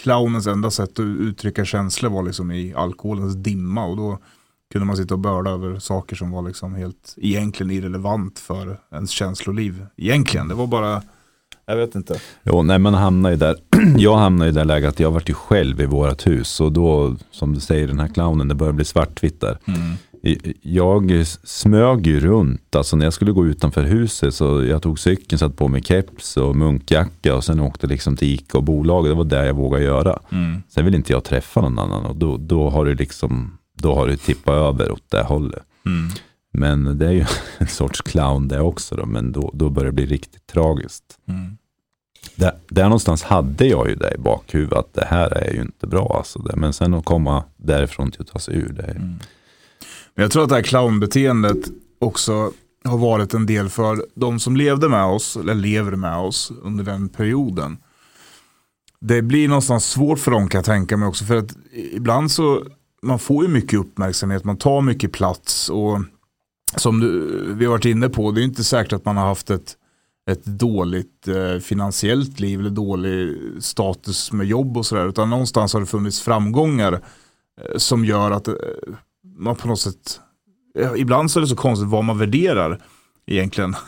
Clownens 0.00 0.46
enda 0.46 0.70
sätt 0.70 0.90
att 0.90 1.00
uttrycka 1.00 1.64
känslor 1.64 2.10
var 2.10 2.22
liksom 2.22 2.50
i 2.50 2.74
alkoholens 2.74 3.34
dimma 3.34 3.84
och 3.84 3.96
då 3.96 4.18
kunde 4.72 4.86
man 4.86 4.96
sitta 4.96 5.14
och 5.14 5.20
börda 5.20 5.50
över 5.50 5.78
saker 5.78 6.16
som 6.16 6.30
var 6.30 6.42
liksom 6.42 6.74
helt 6.74 7.14
egentligen 7.16 7.70
irrelevant 7.70 8.38
för 8.38 8.80
ens 8.92 9.10
känsloliv. 9.10 9.86
Egentligen, 9.96 10.48
det 10.48 10.54
var 10.54 10.66
bara 10.66 11.02
jag 11.66 11.76
vet 11.76 11.94
inte. 11.94 12.20
Jo, 12.42 12.62
nej, 12.62 12.78
man 12.78 12.94
hamnar 12.94 13.30
ju 13.30 13.36
där. 13.36 13.56
Jag 13.98 14.16
hamnar 14.16 14.46
i 14.46 14.50
det 14.50 14.64
läget 14.64 14.88
att 14.88 15.00
jag 15.00 15.10
varit 15.10 15.28
ju 15.28 15.34
själv 15.34 15.80
i 15.80 15.86
vårat 15.86 16.26
hus 16.26 16.60
och 16.60 16.72
då, 16.72 17.16
som 17.30 17.54
du 17.54 17.60
säger, 17.60 17.86
den 17.86 18.00
här 18.00 18.08
clownen, 18.08 18.48
det 18.48 18.54
börjar 18.54 18.72
bli 18.72 18.84
svartvitt 18.84 19.40
där. 19.40 19.58
Mm 19.64 19.96
jag 20.62 21.26
smög 21.44 22.06
ju 22.06 22.20
runt. 22.20 22.76
Alltså 22.76 22.96
när 22.96 23.06
jag 23.06 23.12
skulle 23.12 23.32
gå 23.32 23.46
utanför 23.46 23.84
huset 23.84 24.34
så 24.34 24.64
jag 24.64 24.82
tog 24.82 24.98
cykeln, 24.98 25.38
satt 25.38 25.56
på 25.56 25.68
mig 25.68 25.82
keps 25.82 26.36
och 26.36 26.56
munkjacka 26.56 27.34
och 27.34 27.44
sen 27.44 27.60
åkte 27.60 27.86
liksom 27.86 28.16
till 28.16 28.28
Ica 28.28 28.58
och 28.58 28.64
bolaget. 28.64 29.10
Det 29.10 29.14
var 29.14 29.24
det 29.24 29.46
jag 29.46 29.54
vågade 29.54 29.84
göra. 29.84 30.18
Mm. 30.32 30.62
Sen 30.68 30.84
vill 30.84 30.94
inte 30.94 31.12
jag 31.12 31.24
träffa 31.24 31.60
någon 31.60 31.78
annan 31.78 32.06
och 32.06 32.16
då, 32.16 32.36
då 32.36 32.70
har 32.70 32.84
det 32.84 32.94
liksom, 32.94 33.58
då 33.72 33.94
har 33.94 34.06
det 34.06 34.16
tippat 34.16 34.54
över 34.54 34.92
åt 34.92 35.10
det 35.10 35.22
hållet. 35.22 35.62
Mm. 35.86 36.08
Men 36.52 36.98
det 36.98 37.06
är 37.06 37.12
ju 37.12 37.24
en 37.58 37.66
sorts 37.66 38.00
clown 38.00 38.48
det 38.48 38.60
också 38.60 38.96
då, 38.96 39.06
men 39.06 39.32
då, 39.32 39.50
då 39.54 39.70
börjar 39.70 39.86
det 39.86 39.92
bli 39.92 40.06
riktigt 40.06 40.46
tragiskt. 40.46 41.18
Mm. 41.28 41.56
Där, 42.34 42.52
där 42.68 42.84
någonstans 42.84 43.22
hade 43.22 43.66
jag 43.66 43.88
ju 43.88 43.94
det 43.94 44.14
i 44.14 44.18
bakhuvudet, 44.18 44.78
att 44.78 44.94
det 44.94 45.04
här 45.04 45.30
är 45.30 45.54
ju 45.54 45.60
inte 45.60 45.86
bra. 45.86 46.14
Alltså 46.18 46.38
det. 46.38 46.56
Men 46.56 46.72
sen 46.72 46.94
att 46.94 47.04
komma 47.04 47.44
därifrån 47.56 48.10
till 48.10 48.20
att 48.20 48.26
ta 48.26 48.38
sig 48.38 48.56
ur 48.56 48.72
det. 48.72 48.82
Mm. 48.82 49.18
Men 50.16 50.22
jag 50.22 50.30
tror 50.30 50.42
att 50.42 50.48
det 50.48 50.54
här 50.54 50.62
clownbeteendet 50.62 51.58
också 51.98 52.52
har 52.84 52.98
varit 52.98 53.34
en 53.34 53.46
del 53.46 53.68
för 53.68 54.06
de 54.14 54.40
som 54.40 54.56
levde 54.56 54.88
med 54.88 55.04
oss, 55.04 55.36
eller 55.36 55.54
lever 55.54 55.96
med 55.96 56.16
oss 56.16 56.52
under 56.62 56.84
den 56.84 57.08
perioden. 57.08 57.78
Det 59.00 59.22
blir 59.22 59.48
någonstans 59.48 59.90
svårt 59.90 60.18
för 60.18 60.30
dem 60.30 60.48
kan 60.48 60.58
jag 60.58 60.64
tänka 60.64 60.96
mig 60.96 61.08
också. 61.08 61.24
För 61.24 61.36
att 61.36 61.56
ibland 61.92 62.30
så, 62.30 62.64
man 63.02 63.18
får 63.18 63.44
ju 63.44 63.50
mycket 63.50 63.80
uppmärksamhet, 63.80 64.44
man 64.44 64.56
tar 64.56 64.80
mycket 64.80 65.12
plats. 65.12 65.68
Och 65.68 66.00
som 66.76 67.00
du, 67.00 67.42
vi 67.54 67.64
har 67.64 67.72
varit 67.72 67.84
inne 67.84 68.08
på, 68.08 68.30
det 68.30 68.40
är 68.40 68.44
inte 68.44 68.64
säkert 68.64 68.92
att 68.92 69.04
man 69.04 69.16
har 69.16 69.26
haft 69.26 69.50
ett, 69.50 69.76
ett 70.30 70.44
dåligt 70.44 71.28
eh, 71.28 71.58
finansiellt 71.58 72.40
liv 72.40 72.60
eller 72.60 72.70
dålig 72.70 73.36
status 73.60 74.32
med 74.32 74.46
jobb 74.46 74.76
och 74.76 74.86
sådär. 74.86 75.08
Utan 75.08 75.30
någonstans 75.30 75.72
har 75.72 75.80
det 75.80 75.86
funnits 75.86 76.20
framgångar 76.20 76.92
eh, 76.92 77.76
som 77.76 78.04
gör 78.04 78.30
att 78.30 78.48
eh, 78.48 78.54
man 79.36 79.56
på 79.56 79.68
något 79.68 79.80
sätt, 79.80 80.20
eh, 80.78 80.92
ibland 80.96 81.30
så 81.30 81.38
är 81.38 81.40
det 81.40 81.46
så 81.46 81.56
konstigt 81.56 81.88
vad 81.88 82.04
man 82.04 82.18
värderar 82.18 82.80
egentligen. 83.26 83.76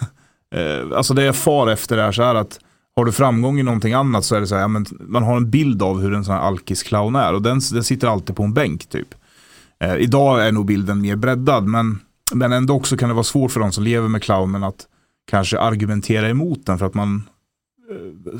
Eh, 0.54 0.96
alltså 0.96 1.14
det 1.14 1.22
jag 1.22 1.36
far 1.36 1.66
efter 1.66 1.98
är 1.98 2.12
så 2.12 2.22
här 2.22 2.34
att 2.34 2.60
har 2.96 3.04
du 3.04 3.12
framgång 3.12 3.60
i 3.60 3.62
någonting 3.62 3.92
annat 3.92 4.24
så 4.24 4.34
är 4.34 4.40
det 4.40 4.46
så 4.46 4.54
här, 4.54 4.62
ja, 4.62 4.68
men 4.68 4.86
man 5.00 5.22
har 5.22 5.36
en 5.36 5.50
bild 5.50 5.82
av 5.82 6.00
hur 6.00 6.14
en 6.14 6.24
sån 6.24 6.34
här 6.34 6.40
alkis-clown 6.40 7.16
är 7.16 7.34
och 7.34 7.42
den, 7.42 7.60
den 7.72 7.84
sitter 7.84 8.08
alltid 8.08 8.36
på 8.36 8.42
en 8.42 8.54
bänk 8.54 8.86
typ. 8.86 9.14
Eh, 9.80 9.96
idag 9.96 10.46
är 10.46 10.52
nog 10.52 10.66
bilden 10.66 11.00
mer 11.00 11.16
breddad 11.16 11.64
men, 11.64 12.00
men 12.34 12.52
ändå 12.52 12.74
också 12.74 12.96
kan 12.96 13.08
det 13.08 13.14
vara 13.14 13.24
svårt 13.24 13.50
för 13.50 13.60
de 13.60 13.72
som 13.72 13.84
lever 13.84 14.08
med 14.08 14.22
clownen 14.22 14.64
att 14.64 14.86
kanske 15.30 15.60
argumentera 15.60 16.28
emot 16.28 16.66
den 16.66 16.78
för 16.78 16.86
att 16.86 16.94
man 16.94 17.28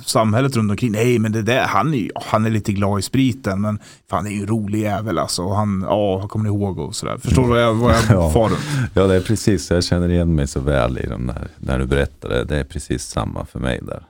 samhället 0.04 0.56
runt 0.56 0.70
omkring. 0.70 0.92
Nej, 0.92 1.18
men 1.18 1.32
det 1.32 1.42
där, 1.42 1.62
han 1.62 1.94
är, 1.94 2.10
han 2.14 2.46
är 2.46 2.50
lite 2.50 2.72
glad 2.72 2.98
i 2.98 3.02
spriten, 3.02 3.60
men 3.60 3.78
det 4.10 4.16
är 4.16 4.30
ju 4.30 4.40
en 4.40 4.46
rolig 4.46 4.80
jävel 4.80 5.18
alltså. 5.18 5.42
Och 5.42 5.56
han, 5.56 5.84
ja, 5.88 6.28
kommer 6.28 6.50
ni 6.50 6.56
ihåg 6.56 6.78
och 6.78 6.94
sådär. 6.94 7.18
Förstår 7.18 7.42
du 7.42 7.48
vad 7.48 7.62
jag, 7.62 7.74
vad 7.74 7.94
jag 7.94 8.02
ja. 8.10 8.30
far 8.30 8.52
Ja, 8.94 9.06
det 9.06 9.14
är 9.14 9.20
precis, 9.20 9.70
jag 9.70 9.84
känner 9.84 10.08
igen 10.08 10.34
mig 10.34 10.46
så 10.46 10.60
väl 10.60 10.98
i 10.98 11.06
de 11.06 11.26
där, 11.26 11.48
när 11.58 11.78
du 11.78 11.86
berättar 11.86 12.28
det. 12.28 12.44
Det 12.44 12.56
är 12.56 12.64
precis 12.64 13.02
samma 13.02 13.44
för 13.44 13.58
mig 13.58 13.80
där. 13.82 14.02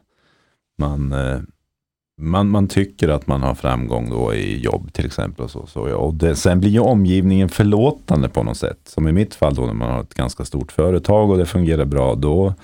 Man, 0.79 1.13
eh, 1.13 1.39
man, 2.21 2.51
man 2.51 2.69
tycker 2.69 3.09
att 3.09 3.27
man 3.27 3.43
har 3.43 3.55
framgång 3.55 4.11
då 4.11 4.35
i 4.35 4.61
jobb 4.61 4.93
till 4.93 5.07
exempel. 5.07 5.45
Och 5.45 5.51
så, 5.51 5.67
så, 5.67 5.81
och 5.81 6.15
det, 6.15 6.37
sen 6.37 6.61
blir 6.61 6.71
ju 6.71 6.81
omgivningen 6.81 7.49
förlåtande 7.49 8.29
på 8.29 8.43
något 8.43 8.57
sätt. 8.57 8.79
Som 8.85 9.09
i 9.09 9.13
mitt 9.13 9.35
fall 9.35 9.55
då 9.55 9.67
när 9.67 9.73
man 9.73 9.91
har 9.91 10.03
ett 10.03 10.15
ganska 10.15 10.45
stort 10.45 10.73
företag 10.73 11.31
och 11.31 11.39
det 11.39 11.47
fungerar 11.47 11.85
bra. 11.85 12.15
Då 12.15 12.55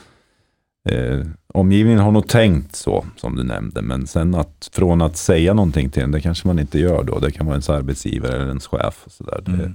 Eh, 0.89 1.21
omgivningen 1.47 2.01
har 2.01 2.11
nog 2.11 2.29
tänkt 2.29 2.77
så, 2.77 3.05
som 3.17 3.37
du 3.37 3.43
nämnde, 3.43 3.83
men 3.83 4.07
sen 4.07 4.35
att 4.35 4.71
från 4.73 5.03
att 5.03 5.17
säga 5.17 5.55
någonting 5.55 5.91
till 5.91 6.03
en, 6.03 6.11
det 6.11 6.21
kanske 6.21 6.49
man 6.49 6.59
inte 6.59 6.79
gör 6.79 7.05
då. 7.05 7.19
Det 7.19 7.31
kan 7.31 7.47
vara 7.47 7.55
ens 7.55 7.71
arbetsgivare 7.71 8.37
eller 8.37 8.47
ens 8.47 8.67
chef. 8.67 9.03
Och 9.05 9.13
så. 9.13 9.25
Mm. 9.47 9.75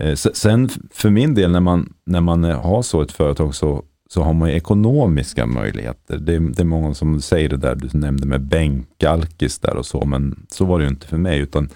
Eh, 0.00 0.14
sen 0.14 0.68
för 0.90 1.10
min 1.10 1.34
del, 1.34 1.50
när 1.50 1.60
man, 1.60 1.92
när 2.06 2.20
man 2.20 2.44
har 2.44 2.82
så 2.82 3.02
ett 3.02 3.12
företag, 3.12 3.54
så 3.54 3.84
så 4.14 4.22
har 4.22 4.32
man 4.32 4.48
ju 4.48 4.54
ekonomiska 4.56 5.46
möjligheter. 5.46 6.18
Det, 6.18 6.38
det 6.38 6.62
är 6.62 6.64
många 6.64 6.94
som 6.94 7.20
säger 7.20 7.48
det 7.48 7.56
där 7.56 7.74
du 7.74 7.98
nämnde 7.98 8.26
med 8.26 8.40
bänkalkis 8.40 9.58
där 9.58 9.76
och 9.76 9.86
så, 9.86 10.04
men 10.04 10.46
så 10.48 10.64
var 10.64 10.78
det 10.78 10.84
ju 10.84 10.90
inte 10.90 11.06
för 11.06 11.16
mig, 11.16 11.38
utan 11.38 11.68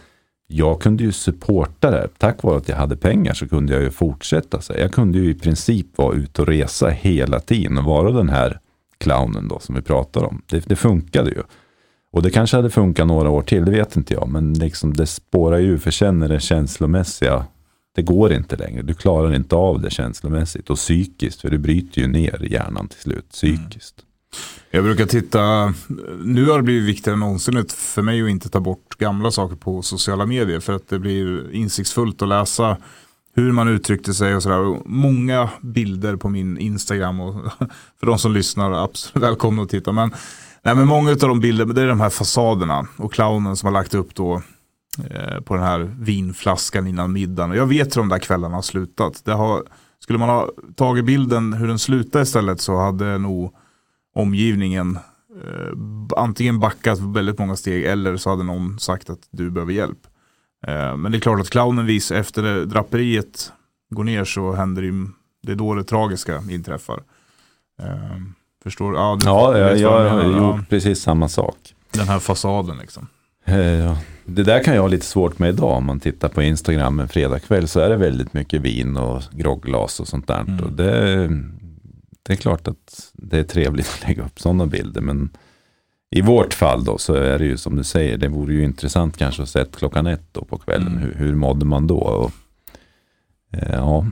jag 0.51 0.81
kunde 0.81 1.05
ju 1.05 1.13
supporta 1.13 1.91
det. 1.91 2.09
Tack 2.19 2.43
vare 2.43 2.57
att 2.57 2.69
jag 2.69 2.77
hade 2.77 2.97
pengar 2.97 3.35
så 3.35 3.49
kunde 3.49 3.73
jag 3.73 3.83
ju 3.83 3.91
fortsätta. 3.91 4.61
Så 4.61 4.73
jag 4.79 4.93
kunde 4.93 5.19
ju 5.19 5.31
i 5.31 5.35
princip 5.35 5.99
vara 5.99 6.17
ute 6.17 6.43
och 6.43 6.49
resa 6.49 6.89
hela 6.89 7.41
tiden 7.41 7.79
och 7.79 7.85
vara 7.85 8.11
den 8.11 8.29
här 8.29 8.61
clownen 8.99 9.49
då 9.49 9.59
som 9.59 9.75
vi 9.75 9.83
pratar 9.83 10.25
om. 10.25 10.43
Det, 10.47 10.69
det 10.69 10.77
funkade 10.77 11.31
ju. 11.31 11.43
Och 12.13 12.23
det 12.23 12.31
kanske 12.31 12.57
hade 12.57 12.71
funkat 12.71 13.07
några 13.07 13.31
år 13.31 13.43
till, 13.43 13.65
det 13.65 13.71
vet 13.71 13.97
inte 13.97 14.15
jag. 14.15 14.29
Men 14.29 14.53
liksom 14.53 14.93
det 14.93 15.07
spårar 15.07 15.59
ju 15.59 15.79
för 15.79 15.91
känner 15.91 16.29
det 16.29 16.41
känslomässiga. 16.41 17.45
Det 17.95 18.03
går 18.03 18.33
inte 18.33 18.57
längre. 18.57 18.83
Du 18.83 18.95
klarar 18.95 19.35
inte 19.35 19.57
av 19.57 19.81
det 19.81 19.91
känslomässigt 19.91 20.71
och 20.71 20.77
psykiskt. 20.77 21.41
För 21.41 21.51
det 21.51 21.59
bryter 21.59 22.01
ju 22.01 22.09
ner 22.09 22.47
hjärnan 22.51 22.89
till 22.89 23.01
slut, 23.01 23.29
psykiskt. 23.31 23.95
Mm. 23.99 24.08
Jag 24.71 24.85
brukar 24.85 25.07
titta, 25.07 25.75
nu 26.25 26.47
har 26.47 26.57
det 26.57 26.63
blivit 26.63 26.89
viktigare 26.89 27.15
än 27.15 27.21
någonsin 27.21 27.65
för 27.69 28.03
mig 28.03 28.23
att 28.23 28.29
inte 28.29 28.49
ta 28.49 28.61
bort 28.61 28.99
gamla 28.99 29.31
saker 29.31 29.57
på 29.57 29.83
sociala 29.83 30.27
medier. 30.27 30.61
För 30.61 30.73
att 30.73 30.89
det 30.89 30.99
blir 30.99 31.53
insiktsfullt 31.55 32.23
att 32.23 32.29
läsa 32.29 32.77
hur 33.35 33.53
man 33.53 33.69
uttryckte 33.69 34.15
sig 34.15 34.37
och 34.37 34.43
sådär. 34.43 34.81
Många 34.85 35.49
bilder 35.61 36.17
på 36.17 36.29
min 36.29 36.59
Instagram 36.59 37.21
och 37.21 37.35
för 38.01 38.07
de 38.07 38.19
som 38.19 38.33
lyssnar, 38.33 38.73
absolut 38.73 39.25
välkomna 39.25 39.63
att 39.63 39.69
titta. 39.69 39.93
Men, 39.93 40.15
nej, 40.63 40.75
men 40.75 40.89
många 40.89 41.11
av 41.11 41.17
de 41.17 41.41
bilderna, 41.41 41.73
det 41.73 41.83
är 41.83 41.87
de 41.87 42.01
här 42.01 42.11
fasaderna 42.11 42.87
och 42.97 43.13
clownen 43.13 43.57
som 43.57 43.67
har 43.67 43.73
lagt 43.73 43.95
upp 43.95 44.15
då 44.15 44.43
eh, 45.11 45.41
på 45.41 45.55
den 45.55 45.65
här 45.65 45.95
vinflaskan 45.99 46.87
innan 46.87 47.13
middagen. 47.13 47.51
Och 47.51 47.57
jag 47.57 47.67
vet 47.67 47.97
hur 47.97 48.01
de 48.01 48.09
där 48.09 48.19
kvällarna 48.19 48.55
har 48.55 48.63
slutat. 48.63 49.23
Det 49.25 49.33
har, 49.33 49.63
skulle 49.99 50.19
man 50.19 50.29
ha 50.29 50.51
tagit 50.77 51.05
bilden 51.05 51.53
hur 51.53 51.69
den 51.69 51.79
slutade 51.79 52.23
istället 52.23 52.61
så 52.61 52.77
hade 52.77 53.19
nog 53.19 53.55
omgivningen 54.19 54.99
eh, 55.45 55.73
antingen 56.17 56.61
backat 56.61 56.99
väldigt 56.99 57.39
många 57.39 57.57
steg 57.57 57.85
eller 57.85 58.17
så 58.17 58.31
hade 58.31 58.43
någon 58.43 58.79
sagt 58.79 59.11
att 59.11 59.19
du 59.31 59.51
behöver 59.51 59.73
hjälp. 59.73 59.99
Eh, 60.67 60.97
men 60.97 61.13
det 61.13 61.19
är 61.19 61.21
klart 61.21 61.41
att 61.41 61.51
clownen 61.51 61.87
visar 61.87 62.17
efter 62.17 62.65
draperiet 62.65 63.53
går 63.91 64.05
ner 64.05 64.25
så 64.25 64.53
händer 64.53 64.83
det, 64.83 65.11
det 65.43 65.53
är 65.53 65.57
då 65.57 65.75
det 65.75 65.85
tragiska 65.85 66.43
inträffar. 66.51 67.03
Eh, 67.83 68.17
förstår 68.63 68.93
du? 68.93 68.99
Ja, 68.99 69.19
ja 69.25 69.59
jag, 69.59 69.79
jag 69.79 70.11
har 70.11 70.25
gjort 70.25 70.69
precis 70.69 71.01
samma 71.01 71.29
sak. 71.29 71.75
Den 71.91 72.09
här 72.09 72.19
fasaden 72.19 72.77
liksom. 72.79 73.07
Eh, 73.45 73.59
ja. 73.59 73.99
Det 74.25 74.43
där 74.43 74.65
kan 74.65 74.75
jag 74.75 74.83
ha 74.83 74.89
lite 74.89 75.07
svårt 75.07 75.39
med 75.39 75.49
idag. 75.49 75.77
Om 75.77 75.87
man 75.87 76.01
tittar 76.01 76.29
på 76.29 76.43
Instagram 76.43 77.01
en 77.01 77.09
fredagkväll 77.09 77.69
så 77.69 77.81
är 77.81 77.89
det 77.89 77.97
väldigt 77.97 78.35
mycket 78.35 78.61
vin 78.61 78.97
och 78.97 79.23
grogglas 79.33 80.01
och 80.01 80.09
sånt 80.09 80.27
där. 80.27 80.41
Mm. 80.41 80.65
Och 80.65 80.73
det, 80.73 81.31
det 82.29 82.35
är 82.35 82.37
klart 82.37 82.69
att 82.69 83.11
det 83.13 83.39
är 83.39 83.45
trevligt 83.45 83.89
att 83.95 84.09
lägga 84.09 84.25
upp 84.25 84.41
sådana 84.41 84.67
bilder. 84.67 85.01
Men 85.01 85.31
i 86.11 86.21
vårt 86.21 86.55
fall 86.55 86.85
då 86.85 86.99
så 86.99 87.15
är 87.15 87.39
det 87.39 87.45
ju 87.45 87.57
som 87.57 87.77
du 87.77 87.85
säger, 87.85 88.17
det 88.17 88.29
vore 88.29 88.55
ju 88.55 88.65
intressant 88.65 89.17
kanske 89.17 89.43
att 89.43 89.49
se 89.49 89.65
klockan 89.73 90.07
ett 90.07 90.35
då 90.35 90.45
på 90.45 90.59
kvällen. 90.59 90.89
Mm. 90.89 91.03
Hur, 91.03 91.15
hur 91.15 91.35
mådde 91.35 91.65
man 91.65 91.87
då? 91.87 91.99
Och, 91.99 92.33
eh, 93.53 93.75
ja, 93.75 94.07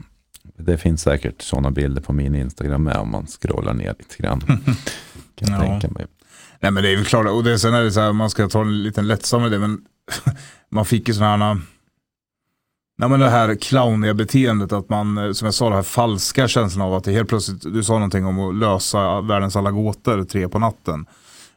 det 0.57 0.77
finns 0.77 1.01
säkert 1.01 1.41
sådana 1.41 1.71
bilder 1.71 2.01
på 2.01 2.13
min 2.13 2.35
Instagram 2.35 2.83
med 2.83 2.97
om 2.97 3.11
man 3.11 3.27
scrollar 3.27 3.73
ner 3.73 3.95
lite 3.99 4.17
grann. 4.17 4.39
kan 5.35 5.53
ja. 5.53 5.59
tänka 5.59 5.87
mig. 5.87 6.05
Nej 6.59 6.71
men 6.71 6.83
det 6.83 6.89
är 6.89 6.95
väl 6.95 7.05
klart, 7.05 7.27
och 7.27 7.43
det, 7.43 7.59
sen 7.59 7.73
är 7.73 7.83
det 7.83 7.91
så 7.91 7.99
här, 7.99 8.13
man 8.13 8.29
ska 8.29 8.49
ta 8.49 8.61
en 8.61 8.83
liten 8.83 9.07
lättsammare 9.07 9.49
det, 9.49 9.59
men 9.59 9.81
man 10.69 10.85
fick 10.85 11.07
ju 11.07 11.13
sådana 11.13 11.45
här 11.45 11.61
Nej 12.99 13.09
men 13.09 13.19
det 13.19 13.29
här 13.29 13.55
clowniga 13.55 14.13
beteendet, 14.13 14.71
att 14.71 14.89
man, 14.89 15.17
eh, 15.17 15.31
som 15.31 15.45
jag 15.45 15.53
sa, 15.53 15.69
det 15.69 15.75
här 15.75 15.83
falska 15.83 16.47
känslan 16.47 16.87
av 16.87 16.93
att 16.93 17.03
det 17.03 17.11
helt 17.11 17.29
plötsligt, 17.29 17.73
du 17.73 17.83
sa 17.83 17.93
någonting 17.93 18.25
om 18.25 18.39
att 18.39 18.55
lösa 18.55 19.21
världens 19.21 19.55
alla 19.55 19.71
gåtor 19.71 20.23
tre 20.23 20.49
på 20.49 20.59
natten. 20.59 21.05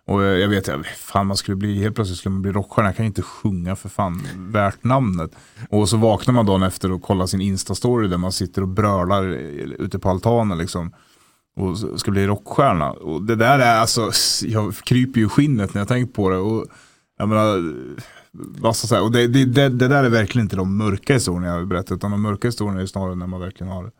Och 0.06 0.24
eh, 0.24 0.38
jag 0.38 0.48
vet, 0.48 0.68
fan 0.96 1.26
man 1.26 1.36
skulle 1.36 1.56
bli, 1.56 1.82
helt 1.82 1.94
plötsligt 1.94 2.18
skulle 2.18 2.32
man 2.32 2.42
bli 2.42 2.52
rockstjärna, 2.52 2.88
jag 2.88 2.96
kan 2.96 3.06
inte 3.06 3.22
sjunga 3.22 3.76
för 3.76 3.88
fan, 3.88 4.22
värt 4.36 4.84
namnet. 4.84 5.30
Och 5.70 5.88
så 5.88 5.96
vaknar 5.96 6.34
man 6.34 6.46
dagen 6.46 6.62
efter 6.62 6.92
och 6.92 7.02
kollar 7.02 7.26
sin 7.26 7.40
instastory 7.40 8.08
där 8.08 8.18
man 8.18 8.32
sitter 8.32 8.62
och 8.62 8.68
brölar 8.68 9.28
eh, 9.28 9.70
ute 9.78 9.98
på 9.98 10.10
altanen 10.10 10.58
liksom. 10.58 10.92
Och 11.56 12.00
ska 12.00 12.10
bli 12.10 12.26
rockstjärna. 12.26 12.90
Och 12.90 13.22
det 13.22 13.36
där 13.36 13.58
är 13.58 13.76
alltså, 13.76 14.10
jag 14.44 14.74
kryper 14.76 15.20
ju 15.20 15.28
skinnet 15.28 15.74
när 15.74 15.80
jag 15.80 15.88
tänker 15.88 16.12
på 16.12 16.30
det. 16.30 16.36
Och 16.36 16.66
jag 17.20 17.28
menar, 17.28 17.74
massa 18.62 18.86
så 18.86 18.94
här. 18.94 19.02
Och 19.02 19.12
det, 19.12 19.26
det, 19.26 19.44
det, 19.44 19.68
det, 19.68 19.88
där 19.88 20.04
är 20.04 20.08
verkligen 20.08 20.44
inte 20.44 20.56
de 20.56 20.76
mörka 20.76 21.14
historierna 21.14 21.46
jag 21.46 21.68
berättar, 21.68 21.94
utan 21.94 22.10
de 22.10 22.22
mörka 22.22 22.48
historierna 22.48 22.80
är 22.80 22.86
snarare 22.86 23.14
när 23.14 23.26
man 23.26 23.40
verkligen 23.40 23.72
har 23.72 23.90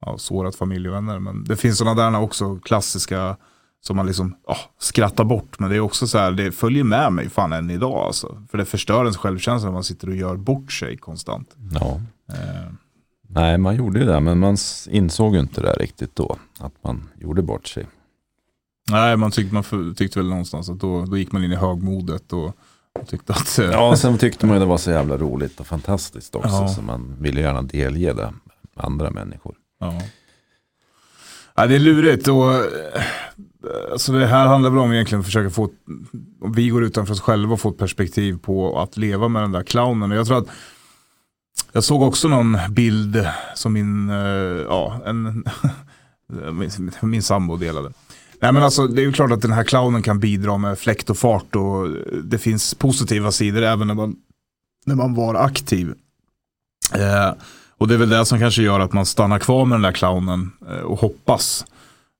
ja, 0.00 0.18
sårat 0.18 0.56
familj 0.56 0.88
och 0.88 0.94
vänner. 0.94 1.18
Men 1.18 1.44
det 1.44 1.56
finns 1.56 1.78
sådana 1.78 2.10
där 2.10 2.20
också 2.20 2.56
klassiska 2.56 3.36
som 3.80 3.96
man 3.96 4.06
liksom 4.06 4.36
oh, 4.44 4.56
skrattar 4.78 5.24
bort. 5.24 5.58
Men 5.58 5.70
det 5.70 5.76
är 5.76 5.80
också 5.80 6.06
så 6.06 6.18
här, 6.18 6.32
det 6.32 6.52
följer 6.52 6.84
med 6.84 7.12
mig 7.12 7.30
fan 7.30 7.52
än 7.52 7.70
idag 7.70 8.06
alltså. 8.06 8.42
För 8.50 8.58
det 8.58 8.64
förstör 8.64 9.00
ens 9.00 9.16
självkänsla 9.16 9.68
när 9.68 9.74
man 9.74 9.84
sitter 9.84 10.08
och 10.08 10.16
gör 10.16 10.36
bort 10.36 10.72
sig 10.72 10.96
konstant. 10.96 11.56
Ja. 11.74 12.00
Eh. 12.28 12.72
Nej, 13.28 13.58
man 13.58 13.76
gjorde 13.76 14.00
ju 14.00 14.06
det, 14.06 14.20
men 14.20 14.38
man 14.38 14.56
insåg 14.90 15.34
ju 15.34 15.40
inte 15.40 15.60
det 15.60 15.72
riktigt 15.72 16.16
då, 16.16 16.36
att 16.58 16.72
man 16.84 17.08
gjorde 17.18 17.42
bort 17.42 17.66
sig. 17.66 17.86
Nej, 18.90 19.16
man 19.16 19.30
tyckte, 19.30 19.54
man 19.54 19.94
tyckte 19.94 20.18
väl 20.18 20.28
någonstans 20.28 20.68
att 20.70 20.80
då, 20.80 21.04
då 21.04 21.16
gick 21.16 21.32
man 21.32 21.44
in 21.44 21.52
i 21.52 21.56
högmodet 21.56 22.32
och 22.32 22.56
tyckte 23.06 23.32
att... 23.32 23.58
Eh, 23.58 23.64
ja, 23.64 23.96
sen 23.96 24.18
tyckte 24.18 24.46
man 24.46 24.56
ju 24.56 24.60
det 24.60 24.66
var 24.66 24.78
så 24.78 24.90
jävla 24.90 25.16
roligt 25.16 25.60
och 25.60 25.66
fantastiskt 25.66 26.34
också, 26.34 26.48
ja. 26.48 26.68
så 26.68 26.82
man 26.82 27.16
ville 27.20 27.40
gärna 27.40 27.62
delge 27.62 28.12
det 28.12 28.32
andra 28.76 29.10
människor. 29.10 29.54
Ja. 29.80 30.02
ja, 31.54 31.66
det 31.66 31.74
är 31.74 31.78
lurigt 31.78 32.28
och 32.28 32.44
alltså 33.92 34.12
det 34.12 34.26
här 34.26 34.46
handlar 34.46 34.70
väl 34.70 34.78
om 34.78 34.92
egentligen 34.92 35.20
att 35.20 35.26
försöka 35.26 35.50
få, 35.50 35.70
om 36.40 36.52
vi 36.52 36.68
går 36.68 36.84
utanför 36.84 37.12
oss 37.12 37.20
själva 37.20 37.52
och 37.52 37.60
får 37.60 37.70
ett 37.70 37.78
perspektiv 37.78 38.38
på 38.38 38.80
att 38.80 38.96
leva 38.96 39.28
med 39.28 39.42
den 39.42 39.52
där 39.52 39.62
clownen. 39.62 40.10
Och 40.10 40.16
jag 40.16 40.26
tror 40.26 40.38
att 40.38 40.48
jag 41.72 41.84
såg 41.84 42.02
också 42.02 42.28
någon 42.28 42.58
bild 42.70 43.28
som 43.54 43.72
min, 43.72 44.10
eh, 44.10 44.16
ja, 44.68 45.00
en, 45.06 45.44
min, 46.52 46.70
min 47.02 47.22
sambo 47.22 47.56
delade. 47.56 47.92
Nej 48.40 48.52
men 48.52 48.62
alltså 48.62 48.86
det 48.86 49.02
är 49.02 49.04
ju 49.06 49.12
klart 49.12 49.32
att 49.32 49.42
den 49.42 49.52
här 49.52 49.64
clownen 49.64 50.02
kan 50.02 50.20
bidra 50.20 50.58
med 50.58 50.78
fläkt 50.78 51.10
och 51.10 51.18
fart 51.18 51.56
och 51.56 51.86
eh, 51.86 51.92
det 52.24 52.38
finns 52.38 52.74
positiva 52.74 53.32
sidor 53.32 53.62
även 53.62 53.86
när 53.86 53.94
man, 53.94 54.16
när 54.86 54.94
man 54.94 55.14
var 55.14 55.34
aktiv. 55.34 55.94
Eh, 56.94 57.32
och 57.78 57.88
det 57.88 57.94
är 57.94 57.98
väl 57.98 58.08
det 58.08 58.24
som 58.26 58.38
kanske 58.38 58.62
gör 58.62 58.80
att 58.80 58.92
man 58.92 59.06
stannar 59.06 59.38
kvar 59.38 59.64
med 59.64 59.74
den 59.76 59.82
där 59.82 59.92
clownen 59.92 60.52
eh, 60.68 60.82
och 60.82 60.98
hoppas. 60.98 61.66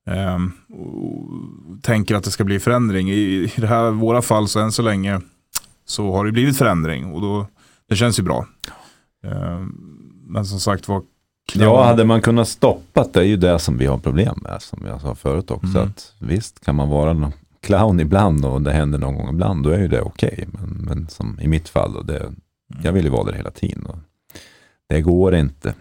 Eh, 0.07 0.39
och 0.77 1.83
tänker 1.83 2.15
att 2.15 2.25
det 2.25 2.31
ska 2.31 2.45
bli 2.45 2.61
förändring. 2.61 3.11
I, 3.11 3.15
I 3.17 3.53
det 3.57 3.67
här 3.67 3.91
våra 3.91 4.23
fall 4.23 4.49
så 4.49 4.61
än 4.61 4.73
så 4.73 4.83
länge 4.83 5.21
så 5.87 6.13
har 6.13 6.25
det 6.25 6.33
blivit 6.33 6.59
förändring 6.59 7.05
och 7.05 7.21
då, 7.21 7.47
det 7.89 7.97
känns 7.97 8.19
ju 8.19 8.23
bra. 8.23 8.47
Eh, 9.25 9.67
men 10.27 10.47
som 10.47 10.61
sagt 10.61 10.89
var 10.89 11.03
Ja, 11.55 11.85
hade 11.85 12.05
man 12.05 12.23
kunnat 12.23 12.49
stoppa 12.49 13.07
det 13.13 13.21
är 13.21 13.25
ju 13.25 13.37
det 13.37 13.59
som 13.59 13.79
vi 13.79 13.87
har 13.87 13.99
problem 13.99 14.39
med, 14.43 14.63
som 14.63 14.85
jag 14.87 15.01
sa 15.01 15.15
förut 15.15 15.51
också. 15.51 15.79
Mm. 15.79 15.89
Att 15.89 16.15
visst 16.19 16.65
kan 16.65 16.75
man 16.75 16.89
vara 16.89 17.13
någon 17.13 17.33
clown 17.61 18.01
ibland 18.01 18.45
och 18.45 18.63
det 18.63 18.73
händer 18.73 18.99
någon 18.99 19.15
gång 19.15 19.29
ibland, 19.29 19.65
då 19.65 19.71
är 19.71 19.79
ju 19.79 19.89
det 19.89 20.01
okej. 20.01 20.33
Okay. 20.33 20.47
Men, 20.53 20.85
men 20.89 21.09
som 21.09 21.41
i 21.41 21.49
mitt 21.49 21.69
fall, 21.69 21.97
och 21.97 22.07
det, 22.07 22.19
mm. 22.19 22.35
jag 22.83 22.93
vill 22.93 23.05
ju 23.05 23.11
vara 23.11 23.25
där 23.25 23.33
hela 23.33 23.51
tiden. 23.51 23.87
Det 24.89 25.01
går 25.01 25.35
inte 25.35 25.75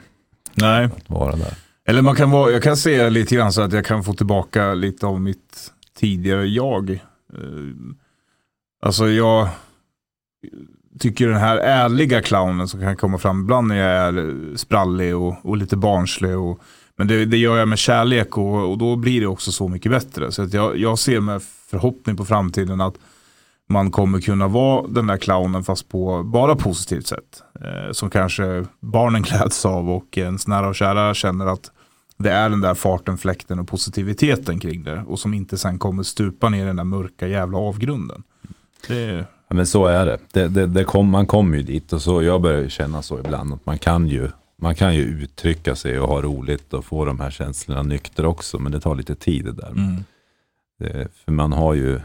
Nej. 0.53 0.85
att 0.85 1.09
vara 1.09 1.35
där. 1.35 1.53
Eller 1.87 2.01
man 2.01 2.15
kan 2.15 2.31
vara, 2.31 2.51
jag 2.51 2.63
kan 2.63 2.77
se 2.77 3.09
lite 3.09 3.35
grann 3.35 3.53
så 3.53 3.61
att 3.61 3.73
jag 3.73 3.85
kan 3.85 4.03
få 4.03 4.13
tillbaka 4.13 4.73
lite 4.73 5.07
av 5.07 5.21
mitt 5.21 5.71
tidigare 5.97 6.47
jag. 6.47 6.89
Eh, 6.89 6.99
alltså 8.81 9.09
jag 9.09 9.49
tycker 10.99 11.27
den 11.27 11.39
här 11.39 11.57
ärliga 11.57 12.21
clownen 12.21 12.67
som 12.67 12.79
kan 12.79 12.95
komma 12.95 13.17
fram 13.17 13.41
ibland 13.41 13.67
när 13.67 13.75
jag 13.75 13.91
är 13.91 14.57
sprallig 14.57 15.15
och, 15.15 15.35
och 15.41 15.57
lite 15.57 15.77
barnslig. 15.77 16.37
Och, 16.37 16.59
men 16.97 17.07
det, 17.07 17.25
det, 17.25 17.37
gör 17.37 17.57
jag 17.57 17.67
med 17.67 17.79
kärlek 17.79 18.37
och, 18.37 18.71
och 18.71 18.77
då 18.77 18.95
blir 18.95 19.21
det 19.21 19.27
också 19.27 19.51
så 19.51 19.67
mycket 19.67 19.91
bättre. 19.91 20.31
Så 20.31 20.41
att 20.41 20.53
jag, 20.53 20.77
jag 20.77 20.99
ser 20.99 21.19
med 21.19 21.41
förhoppning 21.69 22.17
på 22.17 22.25
framtiden 22.25 22.81
att 22.81 22.95
man 23.69 23.91
kommer 23.91 24.21
kunna 24.21 24.47
vara 24.47 24.87
den 24.87 25.07
där 25.07 25.17
clownen 25.17 25.63
fast 25.63 25.89
på 25.89 26.23
bara 26.23 26.55
positivt 26.55 27.07
sätt. 27.07 27.43
Eh, 27.61 27.91
som 27.91 28.09
kanske 28.09 28.65
barnen 28.79 29.21
gläds 29.21 29.65
av 29.65 29.89
och 29.89 30.17
ens 30.17 30.47
nära 30.47 30.67
och 30.67 30.75
kära 30.75 31.13
känner 31.13 31.45
att 31.45 31.71
det 32.17 32.31
är 32.31 32.49
den 32.49 32.61
där 32.61 32.73
farten, 32.73 33.17
fläkten 33.17 33.59
och 33.59 33.67
positiviteten 33.67 34.59
kring 34.59 34.83
det. 34.83 35.03
Och 35.07 35.19
som 35.19 35.33
inte 35.33 35.57
sen 35.57 35.79
kommer 35.79 36.03
stupa 36.03 36.49
ner 36.49 36.63
i 36.63 36.67
den 36.67 36.75
där 36.75 36.83
mörka 36.83 37.27
jävla 37.27 37.57
avgrunden. 37.57 38.23
Det, 38.87 39.25
Ja, 39.47 39.55
men 39.55 39.67
så 39.67 39.85
är 39.85 40.05
det. 40.05 40.19
det, 40.31 40.47
det, 40.47 40.65
det 40.65 40.83
kom, 40.83 41.09
man 41.09 41.25
kommer 41.25 41.57
ju 41.57 41.63
dit 41.63 41.93
och 41.93 42.01
så, 42.01 42.23
jag 42.23 42.41
börjar 42.41 42.69
känna 42.69 43.01
så 43.01 43.19
ibland 43.19 43.53
att 43.53 43.65
man 43.65 43.77
kan 43.77 44.07
ju 44.07 44.29
man 44.57 44.75
kan 44.75 44.95
ju 44.95 45.01
uttrycka 45.01 45.75
sig 45.75 45.99
och 45.99 46.07
ha 46.07 46.21
roligt 46.21 46.73
och 46.73 46.85
få 46.85 47.05
de 47.05 47.19
här 47.19 47.31
känslorna 47.31 47.83
nykter 47.83 48.25
också, 48.25 48.59
men 48.59 48.71
det 48.71 48.79
tar 48.79 48.95
lite 48.95 49.15
tid 49.15 49.45
det 49.45 49.51
där. 49.51 49.71
Mm. 49.71 50.03
Det, 50.79 51.07
för 51.25 51.31
man 51.31 51.53
har 51.53 51.73
ju, 51.73 51.99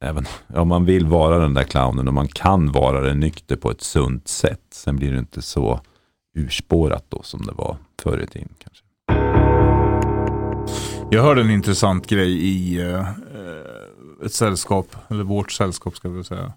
även 0.00 0.26
om 0.54 0.68
man 0.68 0.84
vill 0.84 1.06
vara 1.06 1.38
den 1.38 1.54
där 1.54 1.64
clownen 1.64 2.08
och 2.08 2.14
man 2.14 2.28
kan 2.28 2.72
vara 2.72 3.00
det 3.00 3.14
nykter 3.14 3.56
på 3.56 3.70
ett 3.70 3.80
sunt 3.80 4.28
sätt, 4.28 4.62
sen 4.70 4.96
blir 4.96 5.12
det 5.12 5.18
inte 5.18 5.42
så 5.42 5.80
urspårat 6.36 7.04
då 7.08 7.22
som 7.22 7.42
det 7.46 7.52
var 7.52 7.76
förr 8.02 8.22
i 8.22 8.26
tiden 8.26 8.54
kanske. 8.58 8.84
Jag 11.10 11.22
hörde 11.22 11.40
en 11.40 11.50
intressant 11.50 12.06
grej 12.06 12.48
i 12.48 12.84
uh, 12.84 13.06
ett 14.24 14.32
sällskap, 14.32 14.96
eller 15.08 15.24
vårt 15.24 15.52
sällskap 15.52 15.96
ska 15.96 16.08
vi 16.08 16.24
säga. 16.24 16.52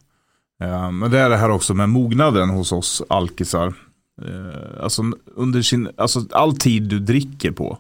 Eh, 0.64 0.92
men 0.92 1.12
det 1.12 1.20
är 1.20 1.30
det 1.30 1.38
här 1.38 1.50
också 1.50 1.74
med 1.74 1.90
mognaden 1.90 2.50
hos 2.50 2.72
oss 2.72 3.04
alkisar. 3.10 3.74
Eh, 4.22 4.84
alltså 4.84 5.04
under 5.36 5.62
sin, 5.62 5.90
alltså 5.98 6.26
all 6.32 6.58
tid 6.58 6.84
du 6.84 7.00
dricker 7.00 7.52
på. 7.52 7.78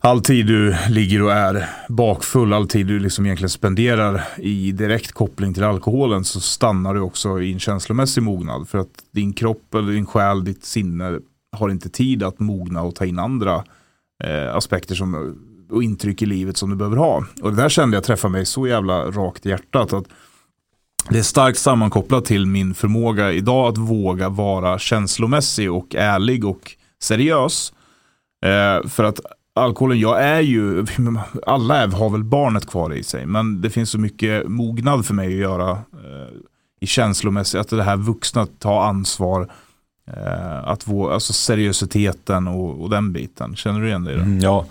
All 0.00 0.22
tid 0.22 0.46
du 0.46 0.76
ligger 0.88 1.22
och 1.22 1.32
är 1.32 1.68
bakfull, 1.88 2.52
all 2.52 2.68
tid 2.68 2.86
du 2.86 2.98
liksom 2.98 3.26
egentligen 3.26 3.50
spenderar 3.50 4.22
i 4.36 4.72
direkt 4.72 5.12
koppling 5.12 5.54
till 5.54 5.64
alkoholen 5.64 6.24
så 6.24 6.40
stannar 6.40 6.94
du 6.94 7.00
också 7.00 7.40
i 7.40 7.52
en 7.52 7.58
känslomässig 7.58 8.22
mognad. 8.22 8.68
För 8.68 8.78
att 8.78 9.04
din 9.10 9.32
kropp, 9.32 9.74
eller 9.74 9.92
din 9.92 10.06
själ, 10.06 10.44
ditt 10.44 10.64
sinne 10.64 11.18
har 11.56 11.70
inte 11.70 11.88
tid 11.88 12.22
att 12.22 12.38
mogna 12.38 12.82
och 12.82 12.94
ta 12.94 13.04
in 13.04 13.18
andra 13.18 13.64
eh, 14.24 14.56
aspekter 14.56 14.94
som, 14.94 15.38
och 15.70 15.82
intryck 15.82 16.22
i 16.22 16.26
livet 16.26 16.56
som 16.56 16.70
du 16.70 16.76
behöver 16.76 16.96
ha. 16.96 17.24
Och 17.42 17.50
det 17.50 17.56
där 17.62 17.68
kände 17.68 17.96
jag 17.96 18.04
träffa 18.04 18.28
mig 18.28 18.46
så 18.46 18.66
jävla 18.66 19.10
rakt 19.10 19.46
i 19.46 19.48
hjärtat. 19.48 19.92
att 19.92 20.04
det 21.10 21.18
är 21.18 21.22
starkt 21.22 21.58
sammankopplat 21.58 22.24
till 22.24 22.46
min 22.46 22.74
förmåga 22.74 23.32
idag 23.32 23.68
att 23.68 23.78
våga 23.78 24.28
vara 24.28 24.78
känslomässig 24.78 25.72
och 25.72 25.94
ärlig 25.94 26.44
och 26.44 26.72
seriös. 27.02 27.72
Eh, 28.44 28.88
för 28.88 29.04
att 29.04 29.20
alkoholen, 29.54 30.00
jag 30.00 30.22
är 30.22 30.40
ju, 30.40 30.86
alla 31.46 31.76
är, 31.76 31.88
har 31.88 32.10
väl 32.10 32.24
barnet 32.24 32.66
kvar 32.66 32.94
i 32.94 33.02
sig, 33.02 33.26
men 33.26 33.60
det 33.60 33.70
finns 33.70 33.90
så 33.90 33.98
mycket 33.98 34.48
mognad 34.48 35.06
för 35.06 35.14
mig 35.14 35.26
att 35.26 35.40
göra 35.40 35.70
eh, 35.70 36.34
i 36.80 36.86
känslomässigt, 36.86 37.60
att 37.60 37.68
det 37.68 37.82
här 37.82 37.96
vuxna 37.96 38.46
ta 38.46 38.84
ansvar, 38.84 39.52
eh, 40.06 40.68
att 40.68 40.88
vå, 40.88 41.10
alltså 41.10 41.32
seriositeten 41.32 42.48
och, 42.48 42.82
och, 42.82 42.90
den 42.90 43.12
biten. 43.12 43.56
Känner 43.56 43.80
du 43.80 43.88
igen 43.88 44.04
det? 44.04 44.14
Mm, 44.14 44.40
ja, 44.40 44.66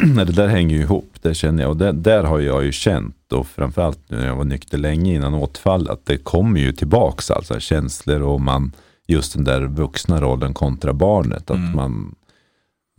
det 0.16 0.32
där 0.32 0.48
hänger 0.48 0.76
ju 0.76 0.82
ihop, 0.82 1.14
det 1.22 1.34
känner 1.34 1.62
jag. 1.62 1.70
Och 1.70 1.76
det, 1.76 1.92
där 1.92 2.24
har 2.24 2.40
jag 2.40 2.64
ju 2.64 2.72
känt, 2.72 3.32
och 3.32 3.46
framförallt 3.46 3.98
nu 4.08 4.16
när 4.16 4.26
jag 4.26 4.36
var 4.36 4.44
nykter 4.44 4.78
länge 4.78 5.14
innan 5.14 5.34
återfall, 5.34 5.90
att 5.90 6.06
det 6.06 6.16
kommer 6.16 6.60
ju 6.60 6.72
tillbaks, 6.72 7.30
alltså 7.30 7.60
känslor 7.60 8.22
och 8.22 8.40
man, 8.40 8.72
just 9.06 9.34
den 9.34 9.44
där 9.44 9.60
vuxna 9.60 10.20
rollen 10.20 10.54
kontra 10.54 10.92
barnet. 10.92 11.50
Att 11.50 11.56
mm. 11.56 11.76
man 11.76 12.14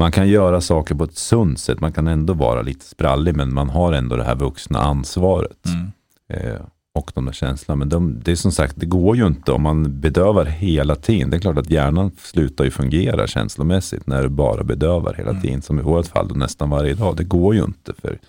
man 0.02 0.12
kan 0.12 0.30
göra 0.30 0.62
saker 0.62 0.96
på 0.96 1.04
ett 1.04 1.18
sunt 1.18 1.60
sätt. 1.60 1.80
Man 1.80 1.94
kan 1.94 2.08
ändå 2.08 2.34
vara 2.34 2.62
lite 2.62 2.86
sprallig, 2.86 3.36
men 3.36 3.54
man 3.54 3.70
har 3.70 3.94
ändå 3.94 4.16
det 4.16 4.24
här 4.24 4.36
vuxna 4.36 4.80
ansvaret. 4.80 5.66
Mm. 5.66 5.92
Eh, 6.30 6.62
och 6.94 7.12
de 7.16 7.26
där 7.26 7.32
känslorna. 7.32 7.80
Men 7.80 7.90
de, 7.90 8.20
det 8.24 8.32
är 8.32 8.36
som 8.36 8.52
sagt, 8.52 8.74
det 8.78 8.86
går 8.86 9.16
ju 9.16 9.28
inte 9.28 9.52
om 9.52 9.62
man 9.62 10.00
bedövar 10.00 10.46
hela 10.46 10.96
tiden. 10.96 11.30
Det 11.30 11.38
är 11.38 11.42
klart 11.42 11.58
att 11.58 11.70
hjärnan 11.70 12.12
slutar 12.18 12.64
ju 12.64 12.72
fungera 12.72 13.28
känslomässigt 13.28 14.08
när 14.08 14.24
du 14.24 14.30
bara 14.30 14.64
bedövar 14.64 15.14
hela 15.14 15.30
mm. 15.30 15.42
tiden. 15.42 15.62
Som 15.62 15.80
i 15.80 15.82
vårt 15.82 16.08
fall 16.08 16.38
nästan 16.38 16.70
varje 16.70 16.94
dag. 16.94 17.18
Det 17.18 17.24
går 17.24 17.56
ju 17.56 17.64
inte 17.64 17.94
för 17.94 18.20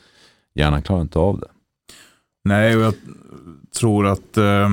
hjärnan 0.54 0.82
klarar 0.82 1.02
inte 1.02 1.18
av 1.18 1.40
det. 1.40 1.48
Nej, 2.44 2.76
och 2.76 2.82
jag 2.82 2.94
tror 3.80 4.06
att 4.06 4.36
eh, 4.36 4.70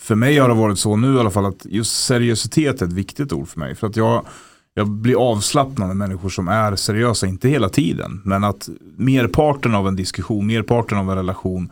för 0.00 0.14
mig 0.14 0.38
har 0.38 0.48
det 0.48 0.54
varit 0.54 0.78
så 0.78 0.96
nu 0.96 1.14
i 1.14 1.18
alla 1.18 1.30
fall 1.30 1.46
att 1.46 1.66
just 1.66 2.04
seriositet 2.04 2.82
är 2.82 2.86
ett 2.86 2.92
viktigt 2.92 3.32
ord 3.32 3.48
för 3.48 3.60
mig. 3.60 3.74
För 3.74 3.86
att 3.86 3.96
jag 3.96 4.26
jag 4.78 4.88
blir 4.88 5.30
avslappnad 5.30 5.88
med 5.88 5.96
människor 5.96 6.28
som 6.28 6.48
är 6.48 6.76
seriösa, 6.76 7.26
inte 7.26 7.48
hela 7.48 7.68
tiden, 7.68 8.20
men 8.24 8.44
att 8.44 8.68
merparten 8.96 9.74
av 9.74 9.88
en 9.88 9.96
diskussion, 9.96 10.46
merparten 10.46 10.98
av 10.98 11.10
en 11.10 11.16
relation 11.16 11.70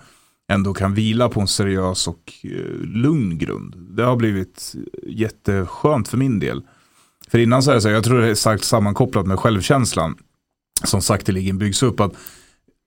ändå 0.53 0.75
kan 0.75 0.95
vila 0.95 1.29
på 1.29 1.41
en 1.41 1.49
seriös 1.49 2.09
och 2.09 2.33
eh, 2.43 2.51
lugn 2.81 3.39
grund. 3.39 3.75
Det 3.77 4.03
har 4.03 4.17
blivit 4.17 4.75
jätteskönt 5.07 6.09
för 6.09 6.17
min 6.17 6.39
del. 6.39 6.63
För 7.29 7.39
innan 7.39 7.63
så 7.63 7.71
är 7.71 7.75
det 7.75 7.81
så, 7.81 7.89
jag 7.89 8.05
tror 8.05 8.21
det 8.21 8.29
är 8.29 8.35
starkt 8.35 8.65
sammankopplat 8.65 9.27
med 9.27 9.39
självkänslan 9.39 10.17
som 10.85 11.03
sakteligen 11.03 11.59
byggs 11.59 11.83
upp. 11.83 12.01
att 12.01 12.13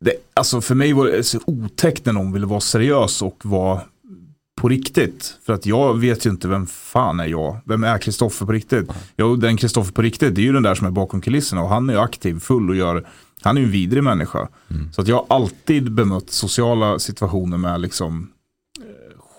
det, 0.06 0.14
alltså 0.34 0.62
för 0.62 0.76
mig 0.76 0.94
var 0.94 1.06
det 1.06 1.24
så 1.24 1.40
otäckt 1.46 2.06
när 2.06 2.14
någon 2.14 2.34
ville 2.34 2.46
vara 2.46 2.60
seriös 2.60 3.22
och 3.22 3.46
vara 3.46 3.82
på 4.58 4.70
riktigt. 4.70 5.38
För 5.46 5.54
att 5.54 5.66
jag 5.66 5.98
vet 6.00 6.26
ju 6.26 6.30
inte 6.30 6.48
vem 6.48 6.68
fan 6.68 7.20
är 7.20 7.26
jag. 7.26 7.58
Vem 7.66 7.84
är 7.84 7.98
Kristoffer 7.98 8.46
på 8.46 8.52
riktigt? 8.52 8.90
Jo, 9.18 9.36
den 9.36 9.58
Kristoffer 9.58 9.92
på 9.92 10.02
riktigt, 10.02 10.36
det 10.36 10.42
är 10.42 10.44
ju 10.44 10.54
den 10.54 10.64
där 10.64 10.76
som 10.76 10.88
är 10.88 10.92
bakom 10.92 11.22
kulisserna. 11.22 11.64
Och 11.64 11.70
han 11.70 11.90
är 11.90 11.94
ju 11.94 12.00
aktiv, 12.00 12.40
full 12.40 12.70
och 12.70 12.76
gör, 12.76 13.08
han 13.42 13.58
är 13.58 13.62
ju 13.62 13.66
en 13.66 13.72
vidrig 13.72 14.04
människa. 14.04 14.48
Mm. 14.70 14.94
Så 14.94 15.02
att 15.02 15.08
jag 15.08 15.16
har 15.16 15.26
alltid 15.30 15.92
bemött 15.92 16.30
sociala 16.30 17.00
situationer 17.00 17.58
med 17.58 17.82
liksom 17.82 18.30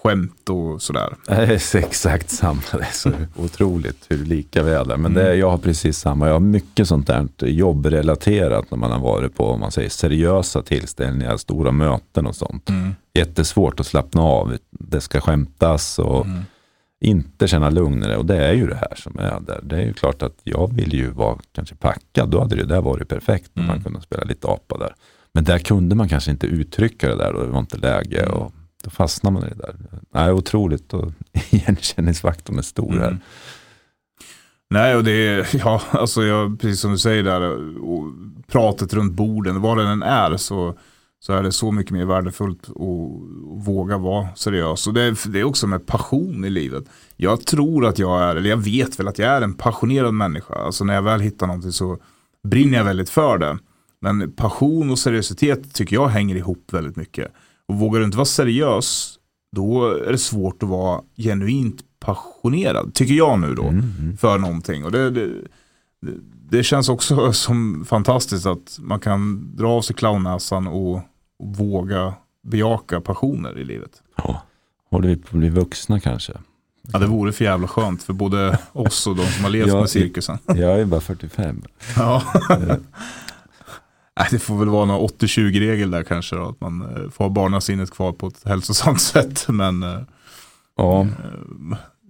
skämt 0.02 0.48
och 0.48 0.82
sådär. 0.82 1.16
Det 1.26 1.34
är 1.34 1.76
exakt 1.76 2.30
samma, 2.30 2.60
det 2.72 2.78
är 2.78 2.92
så 2.92 3.10
otroligt 3.36 4.06
hur 4.08 4.24
lika 4.24 4.62
vi 4.62 4.70
är 4.70 4.84
där. 4.84 4.96
Men 4.96 5.14
det, 5.14 5.26
mm. 5.26 5.38
jag 5.38 5.50
har 5.50 5.58
precis 5.58 5.98
samma, 5.98 6.26
jag 6.26 6.34
har 6.34 6.40
mycket 6.40 6.88
sånt 6.88 7.06
där 7.06 7.28
jobbrelaterat 7.40 8.70
när 8.70 8.78
man 8.78 8.90
har 8.90 9.00
varit 9.00 9.36
på 9.36 9.46
om 9.46 9.60
man 9.60 9.72
säger, 9.72 9.88
seriösa 9.88 10.62
tillställningar, 10.62 11.36
stora 11.36 11.70
möten 11.70 12.26
och 12.26 12.36
sånt. 12.36 12.68
Mm. 12.68 12.94
Jättesvårt 13.14 13.80
att 13.80 13.86
slappna 13.86 14.22
av, 14.22 14.56
det 14.70 15.00
ska 15.00 15.20
skämtas 15.20 15.98
och 15.98 16.26
mm. 16.26 16.42
Inte 17.00 17.48
känna 17.48 17.70
lugn 17.70 18.04
i 18.04 18.06
det. 18.08 18.16
Och 18.16 18.26
det 18.26 18.46
är 18.46 18.52
ju 18.52 18.66
det 18.66 18.76
här 18.76 18.94
som 18.96 19.18
är 19.18 19.40
där. 19.40 19.60
Det 19.62 19.76
är 19.76 19.82
ju 19.82 19.92
klart 19.92 20.22
att 20.22 20.36
jag 20.44 20.74
vill 20.74 20.94
ju 20.94 21.10
vara 21.10 21.38
kanske 21.52 21.74
packad, 21.74 22.28
då 22.28 22.40
hade 22.40 22.56
det 22.56 22.64
där 22.64 22.80
varit 22.80 23.08
perfekt. 23.08 23.56
Mm. 23.56 23.68
Man 23.68 23.82
kunde 23.82 24.00
spela 24.00 24.24
lite 24.24 24.46
apa 24.48 24.78
där. 24.78 24.94
Men 25.32 25.44
där 25.44 25.58
kunde 25.58 25.94
man 25.94 26.08
kanske 26.08 26.30
inte 26.30 26.46
uttrycka 26.46 27.08
det 27.08 27.16
där 27.16 27.32
och 27.32 27.46
det 27.46 27.52
var 27.52 27.60
inte 27.60 27.76
läge. 27.76 28.22
Mm. 28.22 28.34
Och 28.34 28.52
då 28.84 28.90
fastnar 28.90 29.30
man 29.30 29.44
i 29.44 29.48
det 29.48 29.54
där. 29.54 29.76
Nej, 30.10 30.32
otroligt 30.32 30.94
och 30.94 31.12
igenkänningsfaktorn 31.50 32.58
är 32.58 32.62
stor 32.62 32.92
här. 32.92 33.08
Mm. 33.08 33.20
Nej, 34.70 34.96
och 34.96 35.04
det 35.04 35.12
är, 35.12 35.48
ja, 35.64 35.82
alltså 35.90 36.22
jag, 36.22 36.60
precis 36.60 36.80
som 36.80 36.92
du 36.92 36.98
säger 36.98 37.22
där, 37.22 37.58
pratet 38.46 38.92
runt 38.92 39.12
borden, 39.12 39.60
vad 39.60 39.78
det 39.78 39.84
än 39.84 40.02
är 40.02 40.36
så, 40.36 40.78
så 41.20 41.32
är 41.32 41.42
det 41.42 41.52
så 41.52 41.72
mycket 41.72 41.92
mer 41.92 42.04
värdefullt 42.04 42.70
att 42.70 43.66
våga 43.66 43.98
vara 43.98 44.28
seriös. 44.34 44.86
Och 44.86 44.94
det 44.94 45.02
är, 45.02 45.28
det 45.30 45.40
är 45.40 45.44
också 45.44 45.66
med 45.66 45.86
passion 45.86 46.44
i 46.44 46.50
livet. 46.50 46.84
Jag 47.16 47.46
tror 47.46 47.86
att 47.86 47.98
jag 47.98 48.22
är, 48.22 48.36
eller 48.36 48.50
jag 48.50 48.56
vet 48.56 49.00
väl 49.00 49.08
att 49.08 49.18
jag 49.18 49.28
är 49.28 49.42
en 49.42 49.54
passionerad 49.54 50.14
människa. 50.14 50.54
Alltså 50.54 50.84
när 50.84 50.94
jag 50.94 51.02
väl 51.02 51.20
hittar 51.20 51.46
någonting 51.46 51.72
så 51.72 51.98
brinner 52.48 52.78
jag 52.78 52.84
väldigt 52.84 53.10
för 53.10 53.38
det. 53.38 53.58
Men 54.00 54.32
passion 54.32 54.90
och 54.90 54.98
seriositet 54.98 55.74
tycker 55.74 55.96
jag 55.96 56.08
hänger 56.08 56.36
ihop 56.36 56.72
väldigt 56.72 56.96
mycket. 56.96 57.32
Och 57.66 57.74
vågar 57.74 58.00
du 58.00 58.04
inte 58.06 58.16
vara 58.16 58.24
seriös, 58.24 59.18
då 59.56 59.90
är 59.90 60.12
det 60.12 60.18
svårt 60.18 60.62
att 60.62 60.68
vara 60.68 61.02
genuint 61.16 61.80
passionerad, 62.00 62.94
tycker 62.94 63.14
jag 63.14 63.40
nu 63.40 63.54
då, 63.54 63.62
mm, 63.62 63.84
mm. 64.00 64.16
för 64.16 64.38
någonting. 64.38 64.84
Och 64.84 64.92
det, 64.92 65.10
det, 65.10 65.26
det, 66.00 66.12
känns 66.62 66.88
också 66.88 67.32
som 67.32 67.84
fantastiskt 67.84 68.46
att 68.46 68.78
man 68.80 69.00
kan 69.00 69.50
dra 69.56 69.68
av 69.68 69.82
sig 69.82 69.96
clownnäsan 69.96 70.66
och, 70.66 70.94
och 71.38 71.56
våga 71.56 72.14
bejaka 72.42 73.00
passioner 73.00 73.58
i 73.58 73.64
livet. 73.64 74.02
Ja, 74.16 74.42
håller 74.90 75.08
vi 75.08 75.16
på 75.16 75.26
att 75.26 75.32
bli 75.32 75.48
vuxna 75.48 76.00
kanske? 76.00 76.32
Ja, 76.92 76.98
det 76.98 77.06
vore 77.06 77.32
för 77.32 77.44
jävla 77.44 77.68
skönt 77.68 78.02
för 78.02 78.12
både 78.12 78.58
oss 78.72 79.06
och 79.06 79.16
de 79.16 79.26
som 79.26 79.44
har 79.44 79.50
levt 79.50 79.72
med 79.72 79.90
cirkusen. 79.90 80.38
Jag 80.46 80.80
är 80.80 80.84
bara 80.84 81.00
45. 81.00 81.62
Ja. 81.96 82.22
Nej, 84.18 84.26
det 84.30 84.38
får 84.38 84.58
väl 84.58 84.68
vara 84.68 84.84
någon 84.84 85.08
80-20-regel 85.08 85.90
där 85.90 86.02
kanske. 86.02 86.36
Då, 86.36 86.48
att 86.48 86.60
man 86.60 86.82
eh, 86.82 87.10
får 87.10 87.24
ha 87.24 87.30
barnasinnet 87.30 87.90
kvar 87.90 88.12
på 88.12 88.26
ett 88.26 88.44
hälsosamt 88.44 89.00
sätt. 89.12 89.44
Men 89.48 89.82
eh, 89.82 90.00
ja. 90.76 91.06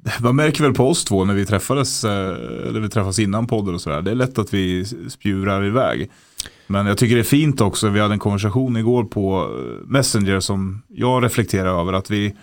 Eh, 0.06 0.22
man 0.22 0.36
märker 0.36 0.62
väl 0.62 0.74
på 0.74 0.88
oss 0.88 1.04
två 1.04 1.24
när 1.24 1.34
vi 1.34 1.46
träffades, 1.46 2.04
eller 2.04 2.80
vi 2.80 2.88
träffas 2.88 3.18
innan 3.18 3.46
podden 3.46 3.74
och 3.74 3.80
sådär. 3.80 4.02
Det 4.02 4.10
är 4.10 4.14
lätt 4.14 4.38
att 4.38 4.54
vi 4.54 4.84
spjurar 5.08 5.64
iväg. 5.64 6.10
Men 6.66 6.86
jag 6.86 6.98
tycker 6.98 7.14
det 7.14 7.22
är 7.22 7.24
fint 7.24 7.60
också, 7.60 7.88
vi 7.88 8.00
hade 8.00 8.14
en 8.14 8.18
konversation 8.18 8.76
igår 8.76 9.04
på 9.04 9.48
Messenger 9.86 10.40
som 10.40 10.82
jag 10.88 11.24
reflekterar 11.24 11.80
över. 11.80 11.92
Att 11.92 12.10
vi, 12.10 12.34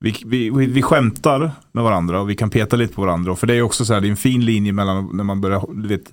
vi, 0.00 0.22
vi, 0.26 0.50
vi 0.50 0.82
skämtar 0.82 1.50
med 1.72 1.84
varandra 1.84 2.20
och 2.20 2.30
vi 2.30 2.36
kan 2.36 2.50
peta 2.50 2.76
lite 2.76 2.94
på 2.94 3.00
varandra. 3.00 3.36
För 3.36 3.46
det 3.46 3.54
är 3.54 3.62
också 3.62 3.84
så 3.84 3.94
här, 3.94 4.00
det 4.00 4.08
är 4.08 4.10
en 4.10 4.16
fin 4.16 4.44
linje 4.44 4.72
mellan 4.72 5.10
när 5.12 5.24
man 5.24 5.40
börjar, 5.40 5.64
du 5.74 5.88
vet, 5.88 6.12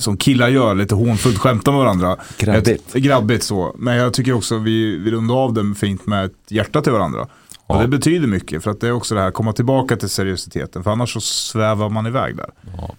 som 0.00 0.16
killar 0.16 0.48
gör, 0.48 0.74
lite 0.74 0.94
hånfullt 0.94 1.38
skämta 1.38 1.70
med 1.70 1.80
varandra. 1.80 2.16
Grabbigt. 2.38 2.68
Ett, 2.68 3.02
grabbigt 3.02 3.42
så. 3.42 3.74
Men 3.78 3.96
jag 3.96 4.14
tycker 4.14 4.32
också 4.32 4.58
vi, 4.58 4.96
vi 4.96 5.10
rundar 5.10 5.34
av 5.34 5.54
det 5.54 5.74
fint 5.74 6.06
med 6.06 6.24
ett 6.24 6.32
hjärta 6.48 6.82
till 6.82 6.92
varandra. 6.92 7.26
Ja. 7.70 7.76
Och 7.76 7.82
det 7.82 7.88
betyder 7.88 8.26
mycket 8.26 8.64
för 8.64 8.70
att 8.70 8.80
det 8.80 8.88
är 8.88 8.92
också 8.92 9.14
det 9.14 9.20
här, 9.20 9.30
komma 9.30 9.52
tillbaka 9.52 9.96
till 9.96 10.08
seriositeten. 10.08 10.84
För 10.84 10.90
annars 10.90 11.12
så 11.12 11.20
svävar 11.20 11.88
man 11.88 12.06
iväg 12.06 12.36
där. 12.36 12.50
Ja. 12.76 12.94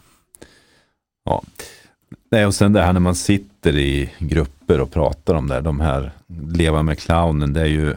ja. 1.26 1.44
Nej, 2.32 2.46
och 2.46 2.56
sen 2.56 2.74
det 2.74 2.82
här 2.82 2.94
när 2.94 3.00
man 3.00 3.16
sitter 3.16 3.78
i 3.78 4.14
grupper 4.20 4.80
och 4.80 4.92
pratar 4.92 5.34
om 5.36 5.48
det, 5.48 5.62
de 5.62 5.80
här 5.80 6.12
leva 6.52 6.84
med 6.84 7.00
clownen, 7.00 7.54
det 7.54 7.62
är 7.62 7.66
ju 7.66 7.96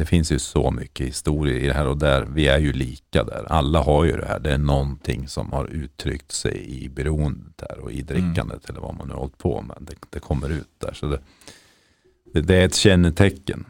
det 0.00 0.06
finns 0.06 0.32
ju 0.32 0.38
så 0.38 0.70
mycket 0.70 1.06
historia 1.06 1.58
i 1.58 1.66
det 1.66 1.72
här 1.72 1.86
och 1.86 1.96
där. 1.96 2.22
Vi 2.22 2.48
är 2.48 2.58
ju 2.58 2.72
lika 2.72 3.24
där. 3.24 3.44
Alla 3.48 3.82
har 3.82 4.04
ju 4.04 4.16
det 4.16 4.26
här. 4.26 4.38
Det 4.38 4.52
är 4.52 4.58
någonting 4.58 5.28
som 5.28 5.52
har 5.52 5.66
uttryckt 5.66 6.32
sig 6.32 6.84
i 6.84 6.88
beroendet 6.88 7.62
här 7.68 7.78
och 7.78 7.92
i 7.92 8.02
drickandet 8.02 8.40
mm. 8.40 8.60
eller 8.68 8.80
vad 8.80 8.96
man 8.96 9.06
nu 9.08 9.12
har 9.12 9.20
hållit 9.20 9.38
på 9.38 9.62
med. 9.62 9.76
Det, 9.80 9.94
det 10.10 10.18
kommer 10.18 10.50
ut 10.50 10.68
där. 10.78 10.92
Så 10.92 11.06
det, 11.06 12.40
det, 12.40 12.56
är 12.56 12.64
ett 12.64 12.74
kännetecken 12.74 13.64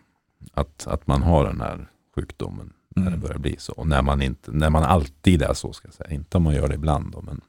att, 0.52 0.86
att 0.86 1.06
man 1.06 1.22
har 1.22 1.46
den 1.46 1.60
här 1.60 1.88
sjukdomen 2.14 2.72
när 2.96 3.06
mm. 3.06 3.12
det 3.12 3.26
börjar 3.26 3.38
bli 3.38 3.56
så. 3.58 3.72
Och 3.72 3.86
när 3.86 4.02
man, 4.02 4.22
inte, 4.22 4.52
när 4.52 4.70
man 4.70 4.82
alltid 4.82 5.42
är 5.42 5.54
så, 5.54 5.72
ska 5.72 5.88
jag 5.88 5.94
säga. 5.94 6.10
Inte 6.10 6.36
om 6.36 6.42
man 6.42 6.54
gör 6.54 6.68
det 6.68 6.74
ibland. 6.74 7.12
Då, 7.12 7.22
men 7.22 7.40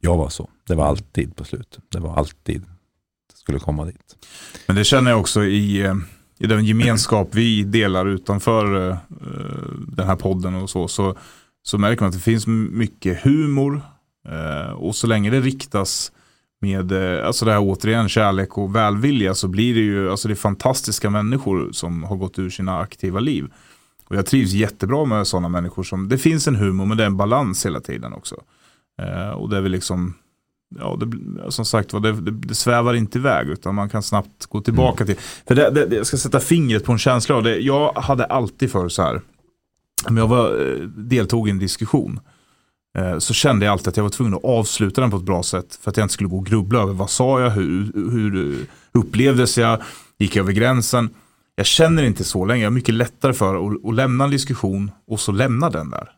Jag 0.00 0.16
var 0.16 0.28
så. 0.28 0.50
Det 0.66 0.74
var 0.74 0.86
alltid 0.86 1.36
på 1.36 1.44
slutet. 1.44 1.84
Det 1.88 2.00
var 2.00 2.16
alltid 2.16 2.62
det 3.32 3.38
skulle 3.38 3.58
komma 3.58 3.84
dit. 3.84 4.16
Men 4.66 4.76
det 4.76 4.84
känner 4.84 5.10
jag 5.10 5.20
också 5.20 5.44
i, 5.44 5.80
eh, 5.80 5.94
i 6.38 6.46
den 6.46 6.64
gemenskap 6.64 7.28
vi 7.32 7.62
delar 7.62 8.06
utanför 8.06 8.74
uh, 8.74 8.96
den 9.88 10.06
här 10.06 10.16
podden 10.16 10.54
och 10.54 10.70
så, 10.70 10.88
så, 10.88 11.16
så 11.62 11.78
märker 11.78 12.02
man 12.02 12.08
att 12.08 12.14
det 12.14 12.20
finns 12.20 12.46
mycket 12.46 13.22
humor 13.24 13.82
uh, 14.28 14.72
och 14.72 14.96
så 14.96 15.06
länge 15.06 15.30
det 15.30 15.40
riktas 15.40 16.12
med 16.62 16.92
uh, 16.92 17.26
alltså 17.26 17.44
det 17.44 17.52
här 17.52 17.60
återigen 17.62 18.08
kärlek 18.08 18.58
och 18.58 18.76
välvilja 18.76 19.34
så 19.34 19.48
blir 19.48 19.74
det 19.74 19.80
ju 19.80 20.10
alltså 20.10 20.28
det 20.28 20.34
är 20.34 20.36
fantastiska 20.36 21.10
människor 21.10 21.72
som 21.72 22.04
har 22.04 22.16
gått 22.16 22.38
ur 22.38 22.50
sina 22.50 22.78
aktiva 22.78 23.20
liv. 23.20 23.46
Och 24.08 24.16
jag 24.16 24.26
trivs 24.26 24.52
jättebra 24.52 25.04
med 25.04 25.26
sådana 25.26 25.48
människor 25.48 25.82
som, 25.82 26.08
det 26.08 26.18
finns 26.18 26.48
en 26.48 26.56
humor 26.56 26.86
men 26.86 26.96
det 26.96 27.02
är 27.02 27.06
en 27.06 27.16
balans 27.16 27.66
hela 27.66 27.80
tiden 27.80 28.12
också. 28.12 28.34
och 29.34 29.50
det 29.50 29.56
är 29.56 29.60
väl 29.60 29.72
liksom 29.72 30.14
ja, 30.78 30.98
det, 31.00 31.52
som 31.52 31.64
sagt 31.64 31.90
det, 31.90 32.12
det, 32.12 32.30
det, 32.30 32.54
svävar 32.54 32.94
inte 32.94 33.18
iväg 33.18 33.48
utan 33.48 33.74
man 33.74 33.88
kan 33.88 34.02
snabbt 34.02 34.46
gå 34.46 34.60
tillbaka 34.60 35.04
mm. 35.04 35.14
till. 35.14 35.24
För 35.46 35.54
det, 35.54 35.70
det, 35.70 35.96
jag 35.96 36.06
ska 36.06 36.16
sätta 36.16 36.40
fingret 36.40 36.84
på 36.84 36.92
en 36.92 36.98
känsla 36.98 37.34
av 37.34 37.42
det. 37.42 37.58
Jag 37.58 37.92
hade 37.92 38.24
alltid 38.24 38.70
för 38.70 38.88
så 38.88 39.02
här, 39.02 39.20
om 40.08 40.16
jag 40.16 40.28
var, 40.28 40.66
eh, 40.66 40.86
deltog 40.86 41.48
i 41.48 41.50
en 41.50 41.58
diskussion 41.58 42.12
eh, 42.16 42.22
Eh, 42.98 43.18
så 43.18 43.34
kände 43.34 43.66
jag 43.66 43.72
alltid 43.72 43.88
att 43.88 43.96
jag 43.96 44.04
var 44.04 44.10
tvungen 44.10 44.34
att 44.34 44.44
avsluta 44.44 45.00
den 45.00 45.10
på 45.10 45.16
ett 45.16 45.22
bra 45.22 45.42
sätt 45.42 45.78
för 45.82 45.90
att 45.90 45.96
jag 45.96 46.04
inte 46.04 46.14
skulle 46.14 46.28
gå 46.28 46.38
och 46.38 46.46
grubbla 46.46 46.80
över 46.82 46.92
vad 46.92 47.10
sa 47.10 47.40
jag, 47.40 47.50
hur, 47.50 47.92
hur 47.94 48.66
upplevdes 48.92 49.58
jag, 49.58 49.82
gick 50.18 50.36
jag 50.36 50.42
över 50.42 50.52
gränsen. 50.52 51.10
Jag 51.54 51.66
känner 51.66 52.02
inte 52.02 52.24
så 52.24 52.44
länge, 52.44 52.62
jag 52.62 52.70
är 52.70 52.74
mycket 52.74 52.94
lättare 52.94 53.32
för 53.32 53.54
att, 53.54 53.84
att 53.84 53.94
lämna 53.94 54.24
en 54.24 54.30
diskussion 54.30 54.90
och 55.06 55.20
så 55.20 55.32
lämna 55.32 55.70
den 55.70 55.90
där. 55.90 56.10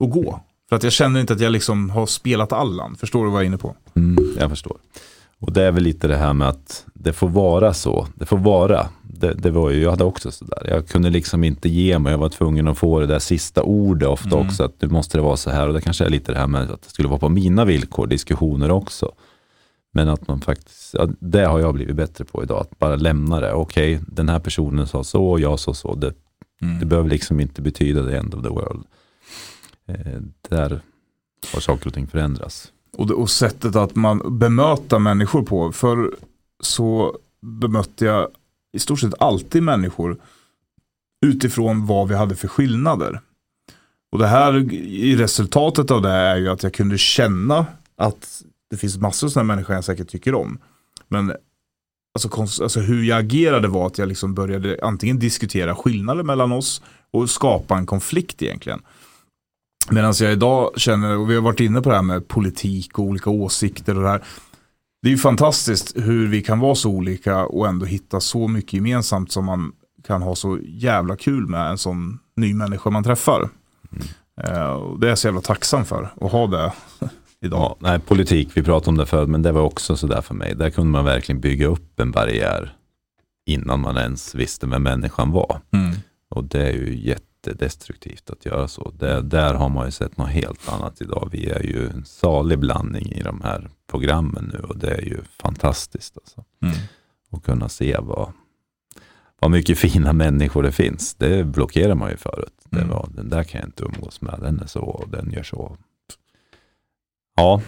Och 0.00 0.10
gå. 0.10 0.40
För 0.68 0.76
att 0.76 0.82
jag 0.82 0.92
känner 0.92 1.20
inte 1.20 1.32
att 1.32 1.40
jag 1.40 1.52
liksom 1.52 1.90
har 1.90 2.06
spelat 2.06 2.52
Allan. 2.52 2.96
Förstår 2.96 3.24
du 3.24 3.30
vad 3.30 3.38
jag 3.38 3.42
är 3.42 3.46
inne 3.46 3.58
på? 3.58 3.76
Mm, 3.94 4.36
jag 4.38 4.50
förstår. 4.50 4.76
Och 5.40 5.52
det 5.52 5.62
är 5.62 5.72
väl 5.72 5.82
lite 5.82 6.08
det 6.08 6.16
här 6.16 6.32
med 6.32 6.48
att 6.48 6.86
det 6.94 7.12
får 7.12 7.28
vara 7.28 7.74
så. 7.74 8.06
Det 8.14 8.26
får 8.26 8.38
vara. 8.38 8.88
Det, 9.02 9.34
det 9.34 9.50
var 9.50 9.70
ju, 9.70 9.82
jag 9.82 9.90
hade 9.90 10.04
också 10.04 10.30
sådär. 10.30 10.66
Jag 10.68 10.88
kunde 10.88 11.10
liksom 11.10 11.44
inte 11.44 11.68
ge 11.68 11.98
mig. 11.98 12.12
Jag 12.12 12.18
var 12.18 12.28
tvungen 12.28 12.68
att 12.68 12.78
få 12.78 13.00
det 13.00 13.06
där 13.06 13.18
sista 13.18 13.62
ordet 13.62 14.08
ofta 14.08 14.36
mm. 14.36 14.46
också. 14.46 14.64
Att 14.64 14.82
nu 14.82 14.88
måste 14.88 15.18
det 15.18 15.22
vara 15.22 15.36
så 15.36 15.50
här. 15.50 15.68
Och 15.68 15.74
det 15.74 15.80
kanske 15.80 16.04
är 16.04 16.10
lite 16.10 16.32
det 16.32 16.38
här 16.38 16.46
med 16.46 16.70
att 16.70 16.82
det 16.82 16.90
skulle 16.90 17.08
vara 17.08 17.18
på 17.18 17.28
mina 17.28 17.64
villkor, 17.64 18.06
diskussioner 18.06 18.70
också. 18.70 19.12
Men 19.92 20.08
att 20.08 20.28
man 20.28 20.40
faktiskt, 20.40 20.94
ja, 20.94 21.08
det 21.20 21.44
har 21.44 21.60
jag 21.60 21.74
blivit 21.74 21.96
bättre 21.96 22.24
på 22.24 22.42
idag. 22.42 22.60
Att 22.60 22.78
bara 22.78 22.96
lämna 22.96 23.40
det. 23.40 23.52
Okej, 23.52 23.94
okay, 23.94 24.06
den 24.08 24.28
här 24.28 24.38
personen 24.38 24.86
sa 24.86 25.04
så 25.04 25.24
och 25.24 25.40
jag 25.40 25.58
sa 25.58 25.74
så. 25.74 25.94
Det, 25.94 26.12
mm. 26.62 26.78
det 26.78 26.86
behöver 26.86 27.10
liksom 27.10 27.40
inte 27.40 27.62
betyda 27.62 28.06
the 28.06 28.16
end 28.16 28.34
of 28.34 28.42
the 28.42 28.48
world. 28.48 28.84
Eh, 29.88 30.20
där 30.48 30.80
har 31.52 31.60
saker 31.60 31.86
och 31.86 31.94
ting 31.94 32.06
förändras. 32.06 32.72
Och, 32.98 33.06
det, 33.06 33.14
och 33.14 33.30
sättet 33.30 33.76
att 33.76 33.96
man 33.96 34.38
bemöter 34.38 34.98
människor 34.98 35.42
på. 35.42 35.72
För 35.72 36.14
så 36.60 37.18
bemötte 37.40 38.04
jag 38.04 38.28
i 38.72 38.78
stort 38.78 39.00
sett 39.00 39.22
alltid 39.22 39.62
människor 39.62 40.16
utifrån 41.26 41.86
vad 41.86 42.08
vi 42.08 42.14
hade 42.14 42.36
för 42.36 42.48
skillnader. 42.48 43.20
Och 44.12 44.18
det 44.18 44.26
här 44.26 44.72
i 44.74 45.16
resultatet 45.16 45.90
av 45.90 46.02
det 46.02 46.10
är 46.10 46.36
ju 46.36 46.48
att 46.48 46.62
jag 46.62 46.74
kunde 46.74 46.98
känna 46.98 47.66
att 47.96 48.42
det 48.70 48.76
finns 48.76 48.98
massor 48.98 49.26
av 49.26 49.30
sådana 49.30 49.54
människor 49.54 49.74
jag 49.74 49.84
säkert 49.84 50.08
tycker 50.08 50.34
om. 50.34 50.58
Men 51.08 51.32
alltså, 52.14 52.62
alltså 52.62 52.80
hur 52.80 53.04
jag 53.04 53.18
agerade 53.18 53.68
var 53.68 53.86
att 53.86 53.98
jag 53.98 54.08
liksom 54.08 54.34
började 54.34 54.78
antingen 54.82 55.18
diskutera 55.18 55.74
skillnader 55.74 56.22
mellan 56.22 56.52
oss 56.52 56.82
och 57.10 57.30
skapa 57.30 57.76
en 57.76 57.86
konflikt 57.86 58.42
egentligen. 58.42 58.82
Medan 59.90 60.14
jag 60.20 60.32
idag 60.32 60.70
känner, 60.76 61.18
och 61.18 61.30
vi 61.30 61.34
har 61.34 61.42
varit 61.42 61.60
inne 61.60 61.80
på 61.80 61.88
det 61.88 61.96
här 61.96 62.02
med 62.02 62.28
politik 62.28 62.98
och 62.98 63.04
olika 63.04 63.30
åsikter 63.30 63.96
och 63.96 64.02
det 64.02 64.08
här. 64.08 64.22
Det 65.02 65.08
är 65.08 65.12
ju 65.12 65.18
fantastiskt 65.18 65.96
hur 65.96 66.28
vi 66.28 66.42
kan 66.42 66.60
vara 66.60 66.74
så 66.74 66.90
olika 66.90 67.46
och 67.46 67.68
ändå 67.68 67.86
hitta 67.86 68.20
så 68.20 68.48
mycket 68.48 68.72
gemensamt 68.72 69.32
som 69.32 69.44
man 69.44 69.72
kan 70.06 70.22
ha 70.22 70.34
så 70.34 70.58
jävla 70.64 71.16
kul 71.16 71.46
med 71.46 71.70
en 71.70 71.78
sån 71.78 72.18
ny 72.36 72.54
människa 72.54 72.90
man 72.90 73.04
träffar. 73.04 73.48
Mm. 73.92 74.06
Uh, 74.38 74.98
det 74.98 75.06
är 75.06 75.08
jag 75.08 75.18
så 75.18 75.26
jävla 75.26 75.40
tacksam 75.40 75.84
för 75.84 76.10
att 76.20 76.32
ha 76.32 76.46
det 76.46 76.72
idag. 77.40 77.60
Ja, 77.60 77.76
nej, 77.80 77.98
politik, 77.98 78.48
vi 78.54 78.62
pratade 78.62 78.90
om 78.90 78.96
det 78.96 79.06
förut, 79.06 79.28
men 79.28 79.42
det 79.42 79.52
var 79.52 79.62
också 79.62 79.96
sådär 79.96 80.20
för 80.20 80.34
mig. 80.34 80.54
Där 80.54 80.70
kunde 80.70 80.90
man 80.90 81.04
verkligen 81.04 81.40
bygga 81.40 81.66
upp 81.66 82.00
en 82.00 82.10
barriär 82.10 82.76
innan 83.46 83.80
man 83.80 83.96
ens 83.96 84.34
visste 84.34 84.66
vem 84.66 84.82
människan 84.82 85.30
var. 85.30 85.60
Mm. 85.70 85.96
Och 86.30 86.44
det 86.44 86.62
är 86.62 86.72
ju 86.72 86.98
jätte 86.98 87.27
jättedestruktivt 87.46 88.30
att 88.30 88.46
göra 88.46 88.68
så. 88.68 88.92
Det, 88.98 89.22
där 89.22 89.54
har 89.54 89.68
man 89.68 89.86
ju 89.86 89.90
sett 89.90 90.16
något 90.16 90.28
helt 90.28 90.68
annat 90.68 91.00
idag. 91.00 91.28
Vi 91.32 91.50
är 91.50 91.62
ju 91.62 91.88
en 91.88 92.04
salig 92.04 92.58
blandning 92.58 93.12
i 93.12 93.22
de 93.22 93.40
här 93.40 93.70
programmen 93.90 94.50
nu 94.52 94.58
och 94.58 94.78
det 94.78 94.90
är 94.90 95.02
ju 95.02 95.18
fantastiskt. 95.42 96.18
Alltså. 96.18 96.44
Mm. 96.62 96.74
Att 97.30 97.44
kunna 97.44 97.68
se 97.68 97.96
vad, 98.00 98.32
vad 99.40 99.50
mycket 99.50 99.78
fina 99.78 100.12
människor 100.12 100.62
det 100.62 100.72
finns. 100.72 101.14
Det 101.14 101.44
blockerar 101.44 101.94
man 101.94 102.10
ju 102.10 102.16
förut. 102.16 102.54
Mm. 102.72 102.84
Det 102.84 102.94
var, 102.94 103.08
den 103.14 103.28
där 103.28 103.44
kan 103.44 103.60
jag 103.60 103.68
inte 103.68 103.84
umgås 103.84 104.20
med, 104.20 104.38
den 104.40 104.60
är 104.60 104.66
så 104.66 104.80
och 104.80 105.08
den 105.08 105.30
gör 105.30 105.42
så. 105.42 105.76
Ja, 107.36 107.62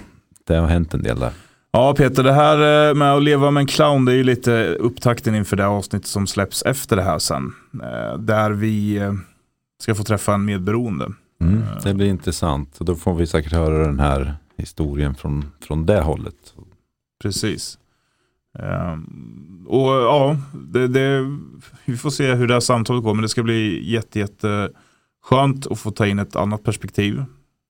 det 0.44 0.56
har 0.56 0.66
hänt 0.66 0.94
en 0.94 1.02
del 1.02 1.18
där. 1.18 1.33
Ja 1.72 1.94
Peter, 1.94 2.22
det 2.22 2.33
här 2.33 2.88
eh, 2.88 2.94
med 2.94 3.14
att 3.14 3.22
leva 3.22 3.50
med 3.50 3.61
en 3.61 3.66
clown 3.66 4.04
det 4.04 4.12
är 4.12 4.16
ju 4.16 4.22
lite 4.24 4.74
upptakten 4.74 5.35
inför 5.35 5.56
det 5.56 5.66
avsnitt 5.66 6.06
som 6.06 6.26
släpps 6.26 6.62
efter 6.62 6.96
det 6.96 7.02
här 7.02 7.18
sen. 7.18 7.52
Eh, 7.83 8.18
där 8.18 8.50
vi 8.50 8.96
eh, 8.96 9.12
ska 9.82 9.94
få 9.94 10.04
träffa 10.04 10.34
en 10.34 10.44
medberoende. 10.44 11.12
Mm, 11.40 11.62
det 11.82 11.94
blir 11.94 12.06
intressant. 12.06 12.78
Då 12.78 12.96
får 12.96 13.14
vi 13.14 13.26
säkert 13.26 13.52
höra 13.52 13.86
den 13.86 14.00
här 14.00 14.34
historien 14.56 15.14
från, 15.14 15.44
från 15.60 15.86
det 15.86 16.00
hållet. 16.00 16.54
Precis. 17.22 17.78
Um, 18.58 19.66
och 19.68 19.90
ja, 19.90 20.36
det, 20.52 20.88
det, 20.88 21.38
vi 21.84 21.96
får 21.96 22.10
se 22.10 22.34
hur 22.34 22.48
det 22.48 22.54
här 22.54 22.60
samtalet 22.60 23.02
går. 23.02 23.14
Men 23.14 23.22
det 23.22 23.28
ska 23.28 23.42
bli 23.42 23.90
jätte, 23.92 24.18
jätte 24.18 24.70
skönt 25.22 25.66
att 25.66 25.78
få 25.78 25.90
ta 25.90 26.06
in 26.06 26.18
ett 26.18 26.36
annat 26.36 26.64
perspektiv. 26.64 27.24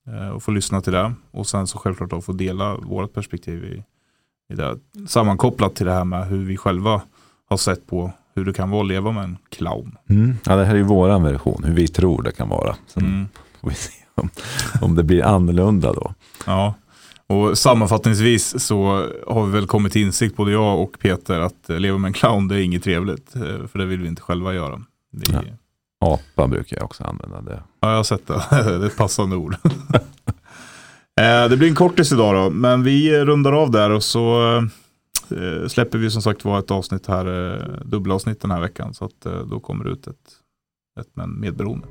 Uh, 0.08 0.28
och 0.28 0.42
få 0.42 0.50
lyssna 0.50 0.80
till 0.80 0.92
det. 0.92 1.12
Och 1.30 1.46
sen 1.46 1.66
så 1.66 1.78
självklart 1.78 2.12
att 2.12 2.24
få 2.24 2.32
dela 2.32 2.76
vårt 2.76 3.12
perspektiv 3.12 3.64
i, 3.64 3.84
i 4.52 4.56
det. 4.56 4.78
Sammankopplat 5.08 5.74
till 5.74 5.86
det 5.86 5.92
här 5.92 6.04
med 6.04 6.26
hur 6.26 6.44
vi 6.44 6.56
själva 6.56 7.02
har 7.48 7.56
sett 7.56 7.86
på 7.86 8.12
hur 8.34 8.44
det 8.44 8.52
kan 8.52 8.70
vara 8.70 8.80
att 8.80 8.88
leva 8.88 9.12
med 9.12 9.24
en 9.24 9.38
clown. 9.48 9.96
Mm. 10.08 10.36
Ja, 10.46 10.56
det 10.56 10.64
här 10.64 10.74
är 10.74 10.78
ju 10.78 10.84
våran 10.84 11.22
version, 11.22 11.64
hur 11.64 11.74
vi 11.74 11.88
tror 11.88 12.22
det 12.22 12.32
kan 12.32 12.48
vara. 12.48 12.76
Sen 12.86 13.04
mm. 13.04 13.28
får 13.60 13.68
vi 13.68 13.74
se 13.74 13.92
om, 14.14 14.30
om 14.80 14.94
det 14.94 15.02
blir 15.02 15.24
annorlunda 15.24 15.92
då. 15.92 16.14
Ja, 16.46 16.74
och 17.30 17.58
sammanfattningsvis 17.58 18.64
så 18.64 19.06
har 19.26 19.46
vi 19.46 19.52
väl 19.52 19.66
kommit 19.66 19.92
till 19.92 20.02
insikt, 20.02 20.36
både 20.36 20.52
jag 20.52 20.80
och 20.80 20.98
Peter, 20.98 21.40
att 21.40 21.68
leva 21.68 21.98
med 21.98 22.08
en 22.08 22.12
clown 22.12 22.48
det 22.48 22.54
är 22.54 22.60
inget 22.60 22.84
trevligt. 22.84 23.36
Eh, 23.36 23.66
för 23.66 23.78
det 23.78 23.86
vill 23.86 24.00
vi 24.00 24.08
inte 24.08 24.22
själva 24.22 24.54
göra. 24.54 24.80
Det 25.12 25.32
är... 25.32 25.34
ja. 25.34 25.56
Apa 26.06 26.46
brukar 26.48 26.76
jag 26.76 26.84
också 26.84 27.04
använda. 27.04 27.40
Det. 27.40 27.62
Ja, 27.80 27.88
jag 27.90 27.96
har 27.96 28.04
sett 28.04 28.26
det. 28.26 28.42
det 28.50 28.56
är 28.56 28.86
ett 28.86 28.96
passande 28.96 29.36
ord. 29.36 29.56
Eh, 31.20 31.48
det 31.48 31.56
blir 31.56 31.68
en 31.68 31.74
kortis 31.74 32.12
idag 32.12 32.34
då, 32.34 32.50
men 32.50 32.84
vi 32.84 33.24
rundar 33.24 33.52
av 33.52 33.70
där 33.70 33.90
och 33.90 34.02
så 34.02 34.56
eh, 34.56 34.62
släpper 35.68 35.98
vi 35.98 36.10
som 36.10 36.22
sagt 36.22 36.44
var 36.44 36.58
ett 36.58 36.70
avsnitt 36.70 37.06
här, 37.06 37.26
eh, 37.26 37.84
dubbelavsnitt 37.84 38.40
den 38.40 38.50
här 38.50 38.60
veckan. 38.60 38.94
Så 38.94 39.04
att 39.04 39.26
eh, 39.26 39.46
då 39.46 39.60
kommer 39.60 39.84
det 39.84 39.90
ut 39.90 40.06
ett, 40.06 40.16
ett 41.00 41.26
medberoende. 41.26 41.86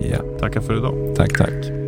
Ja. 0.00 0.38
Tackar 0.38 0.60
för 0.60 0.76
idag. 0.76 1.16
Tack, 1.16 1.38
tack. 1.38 1.81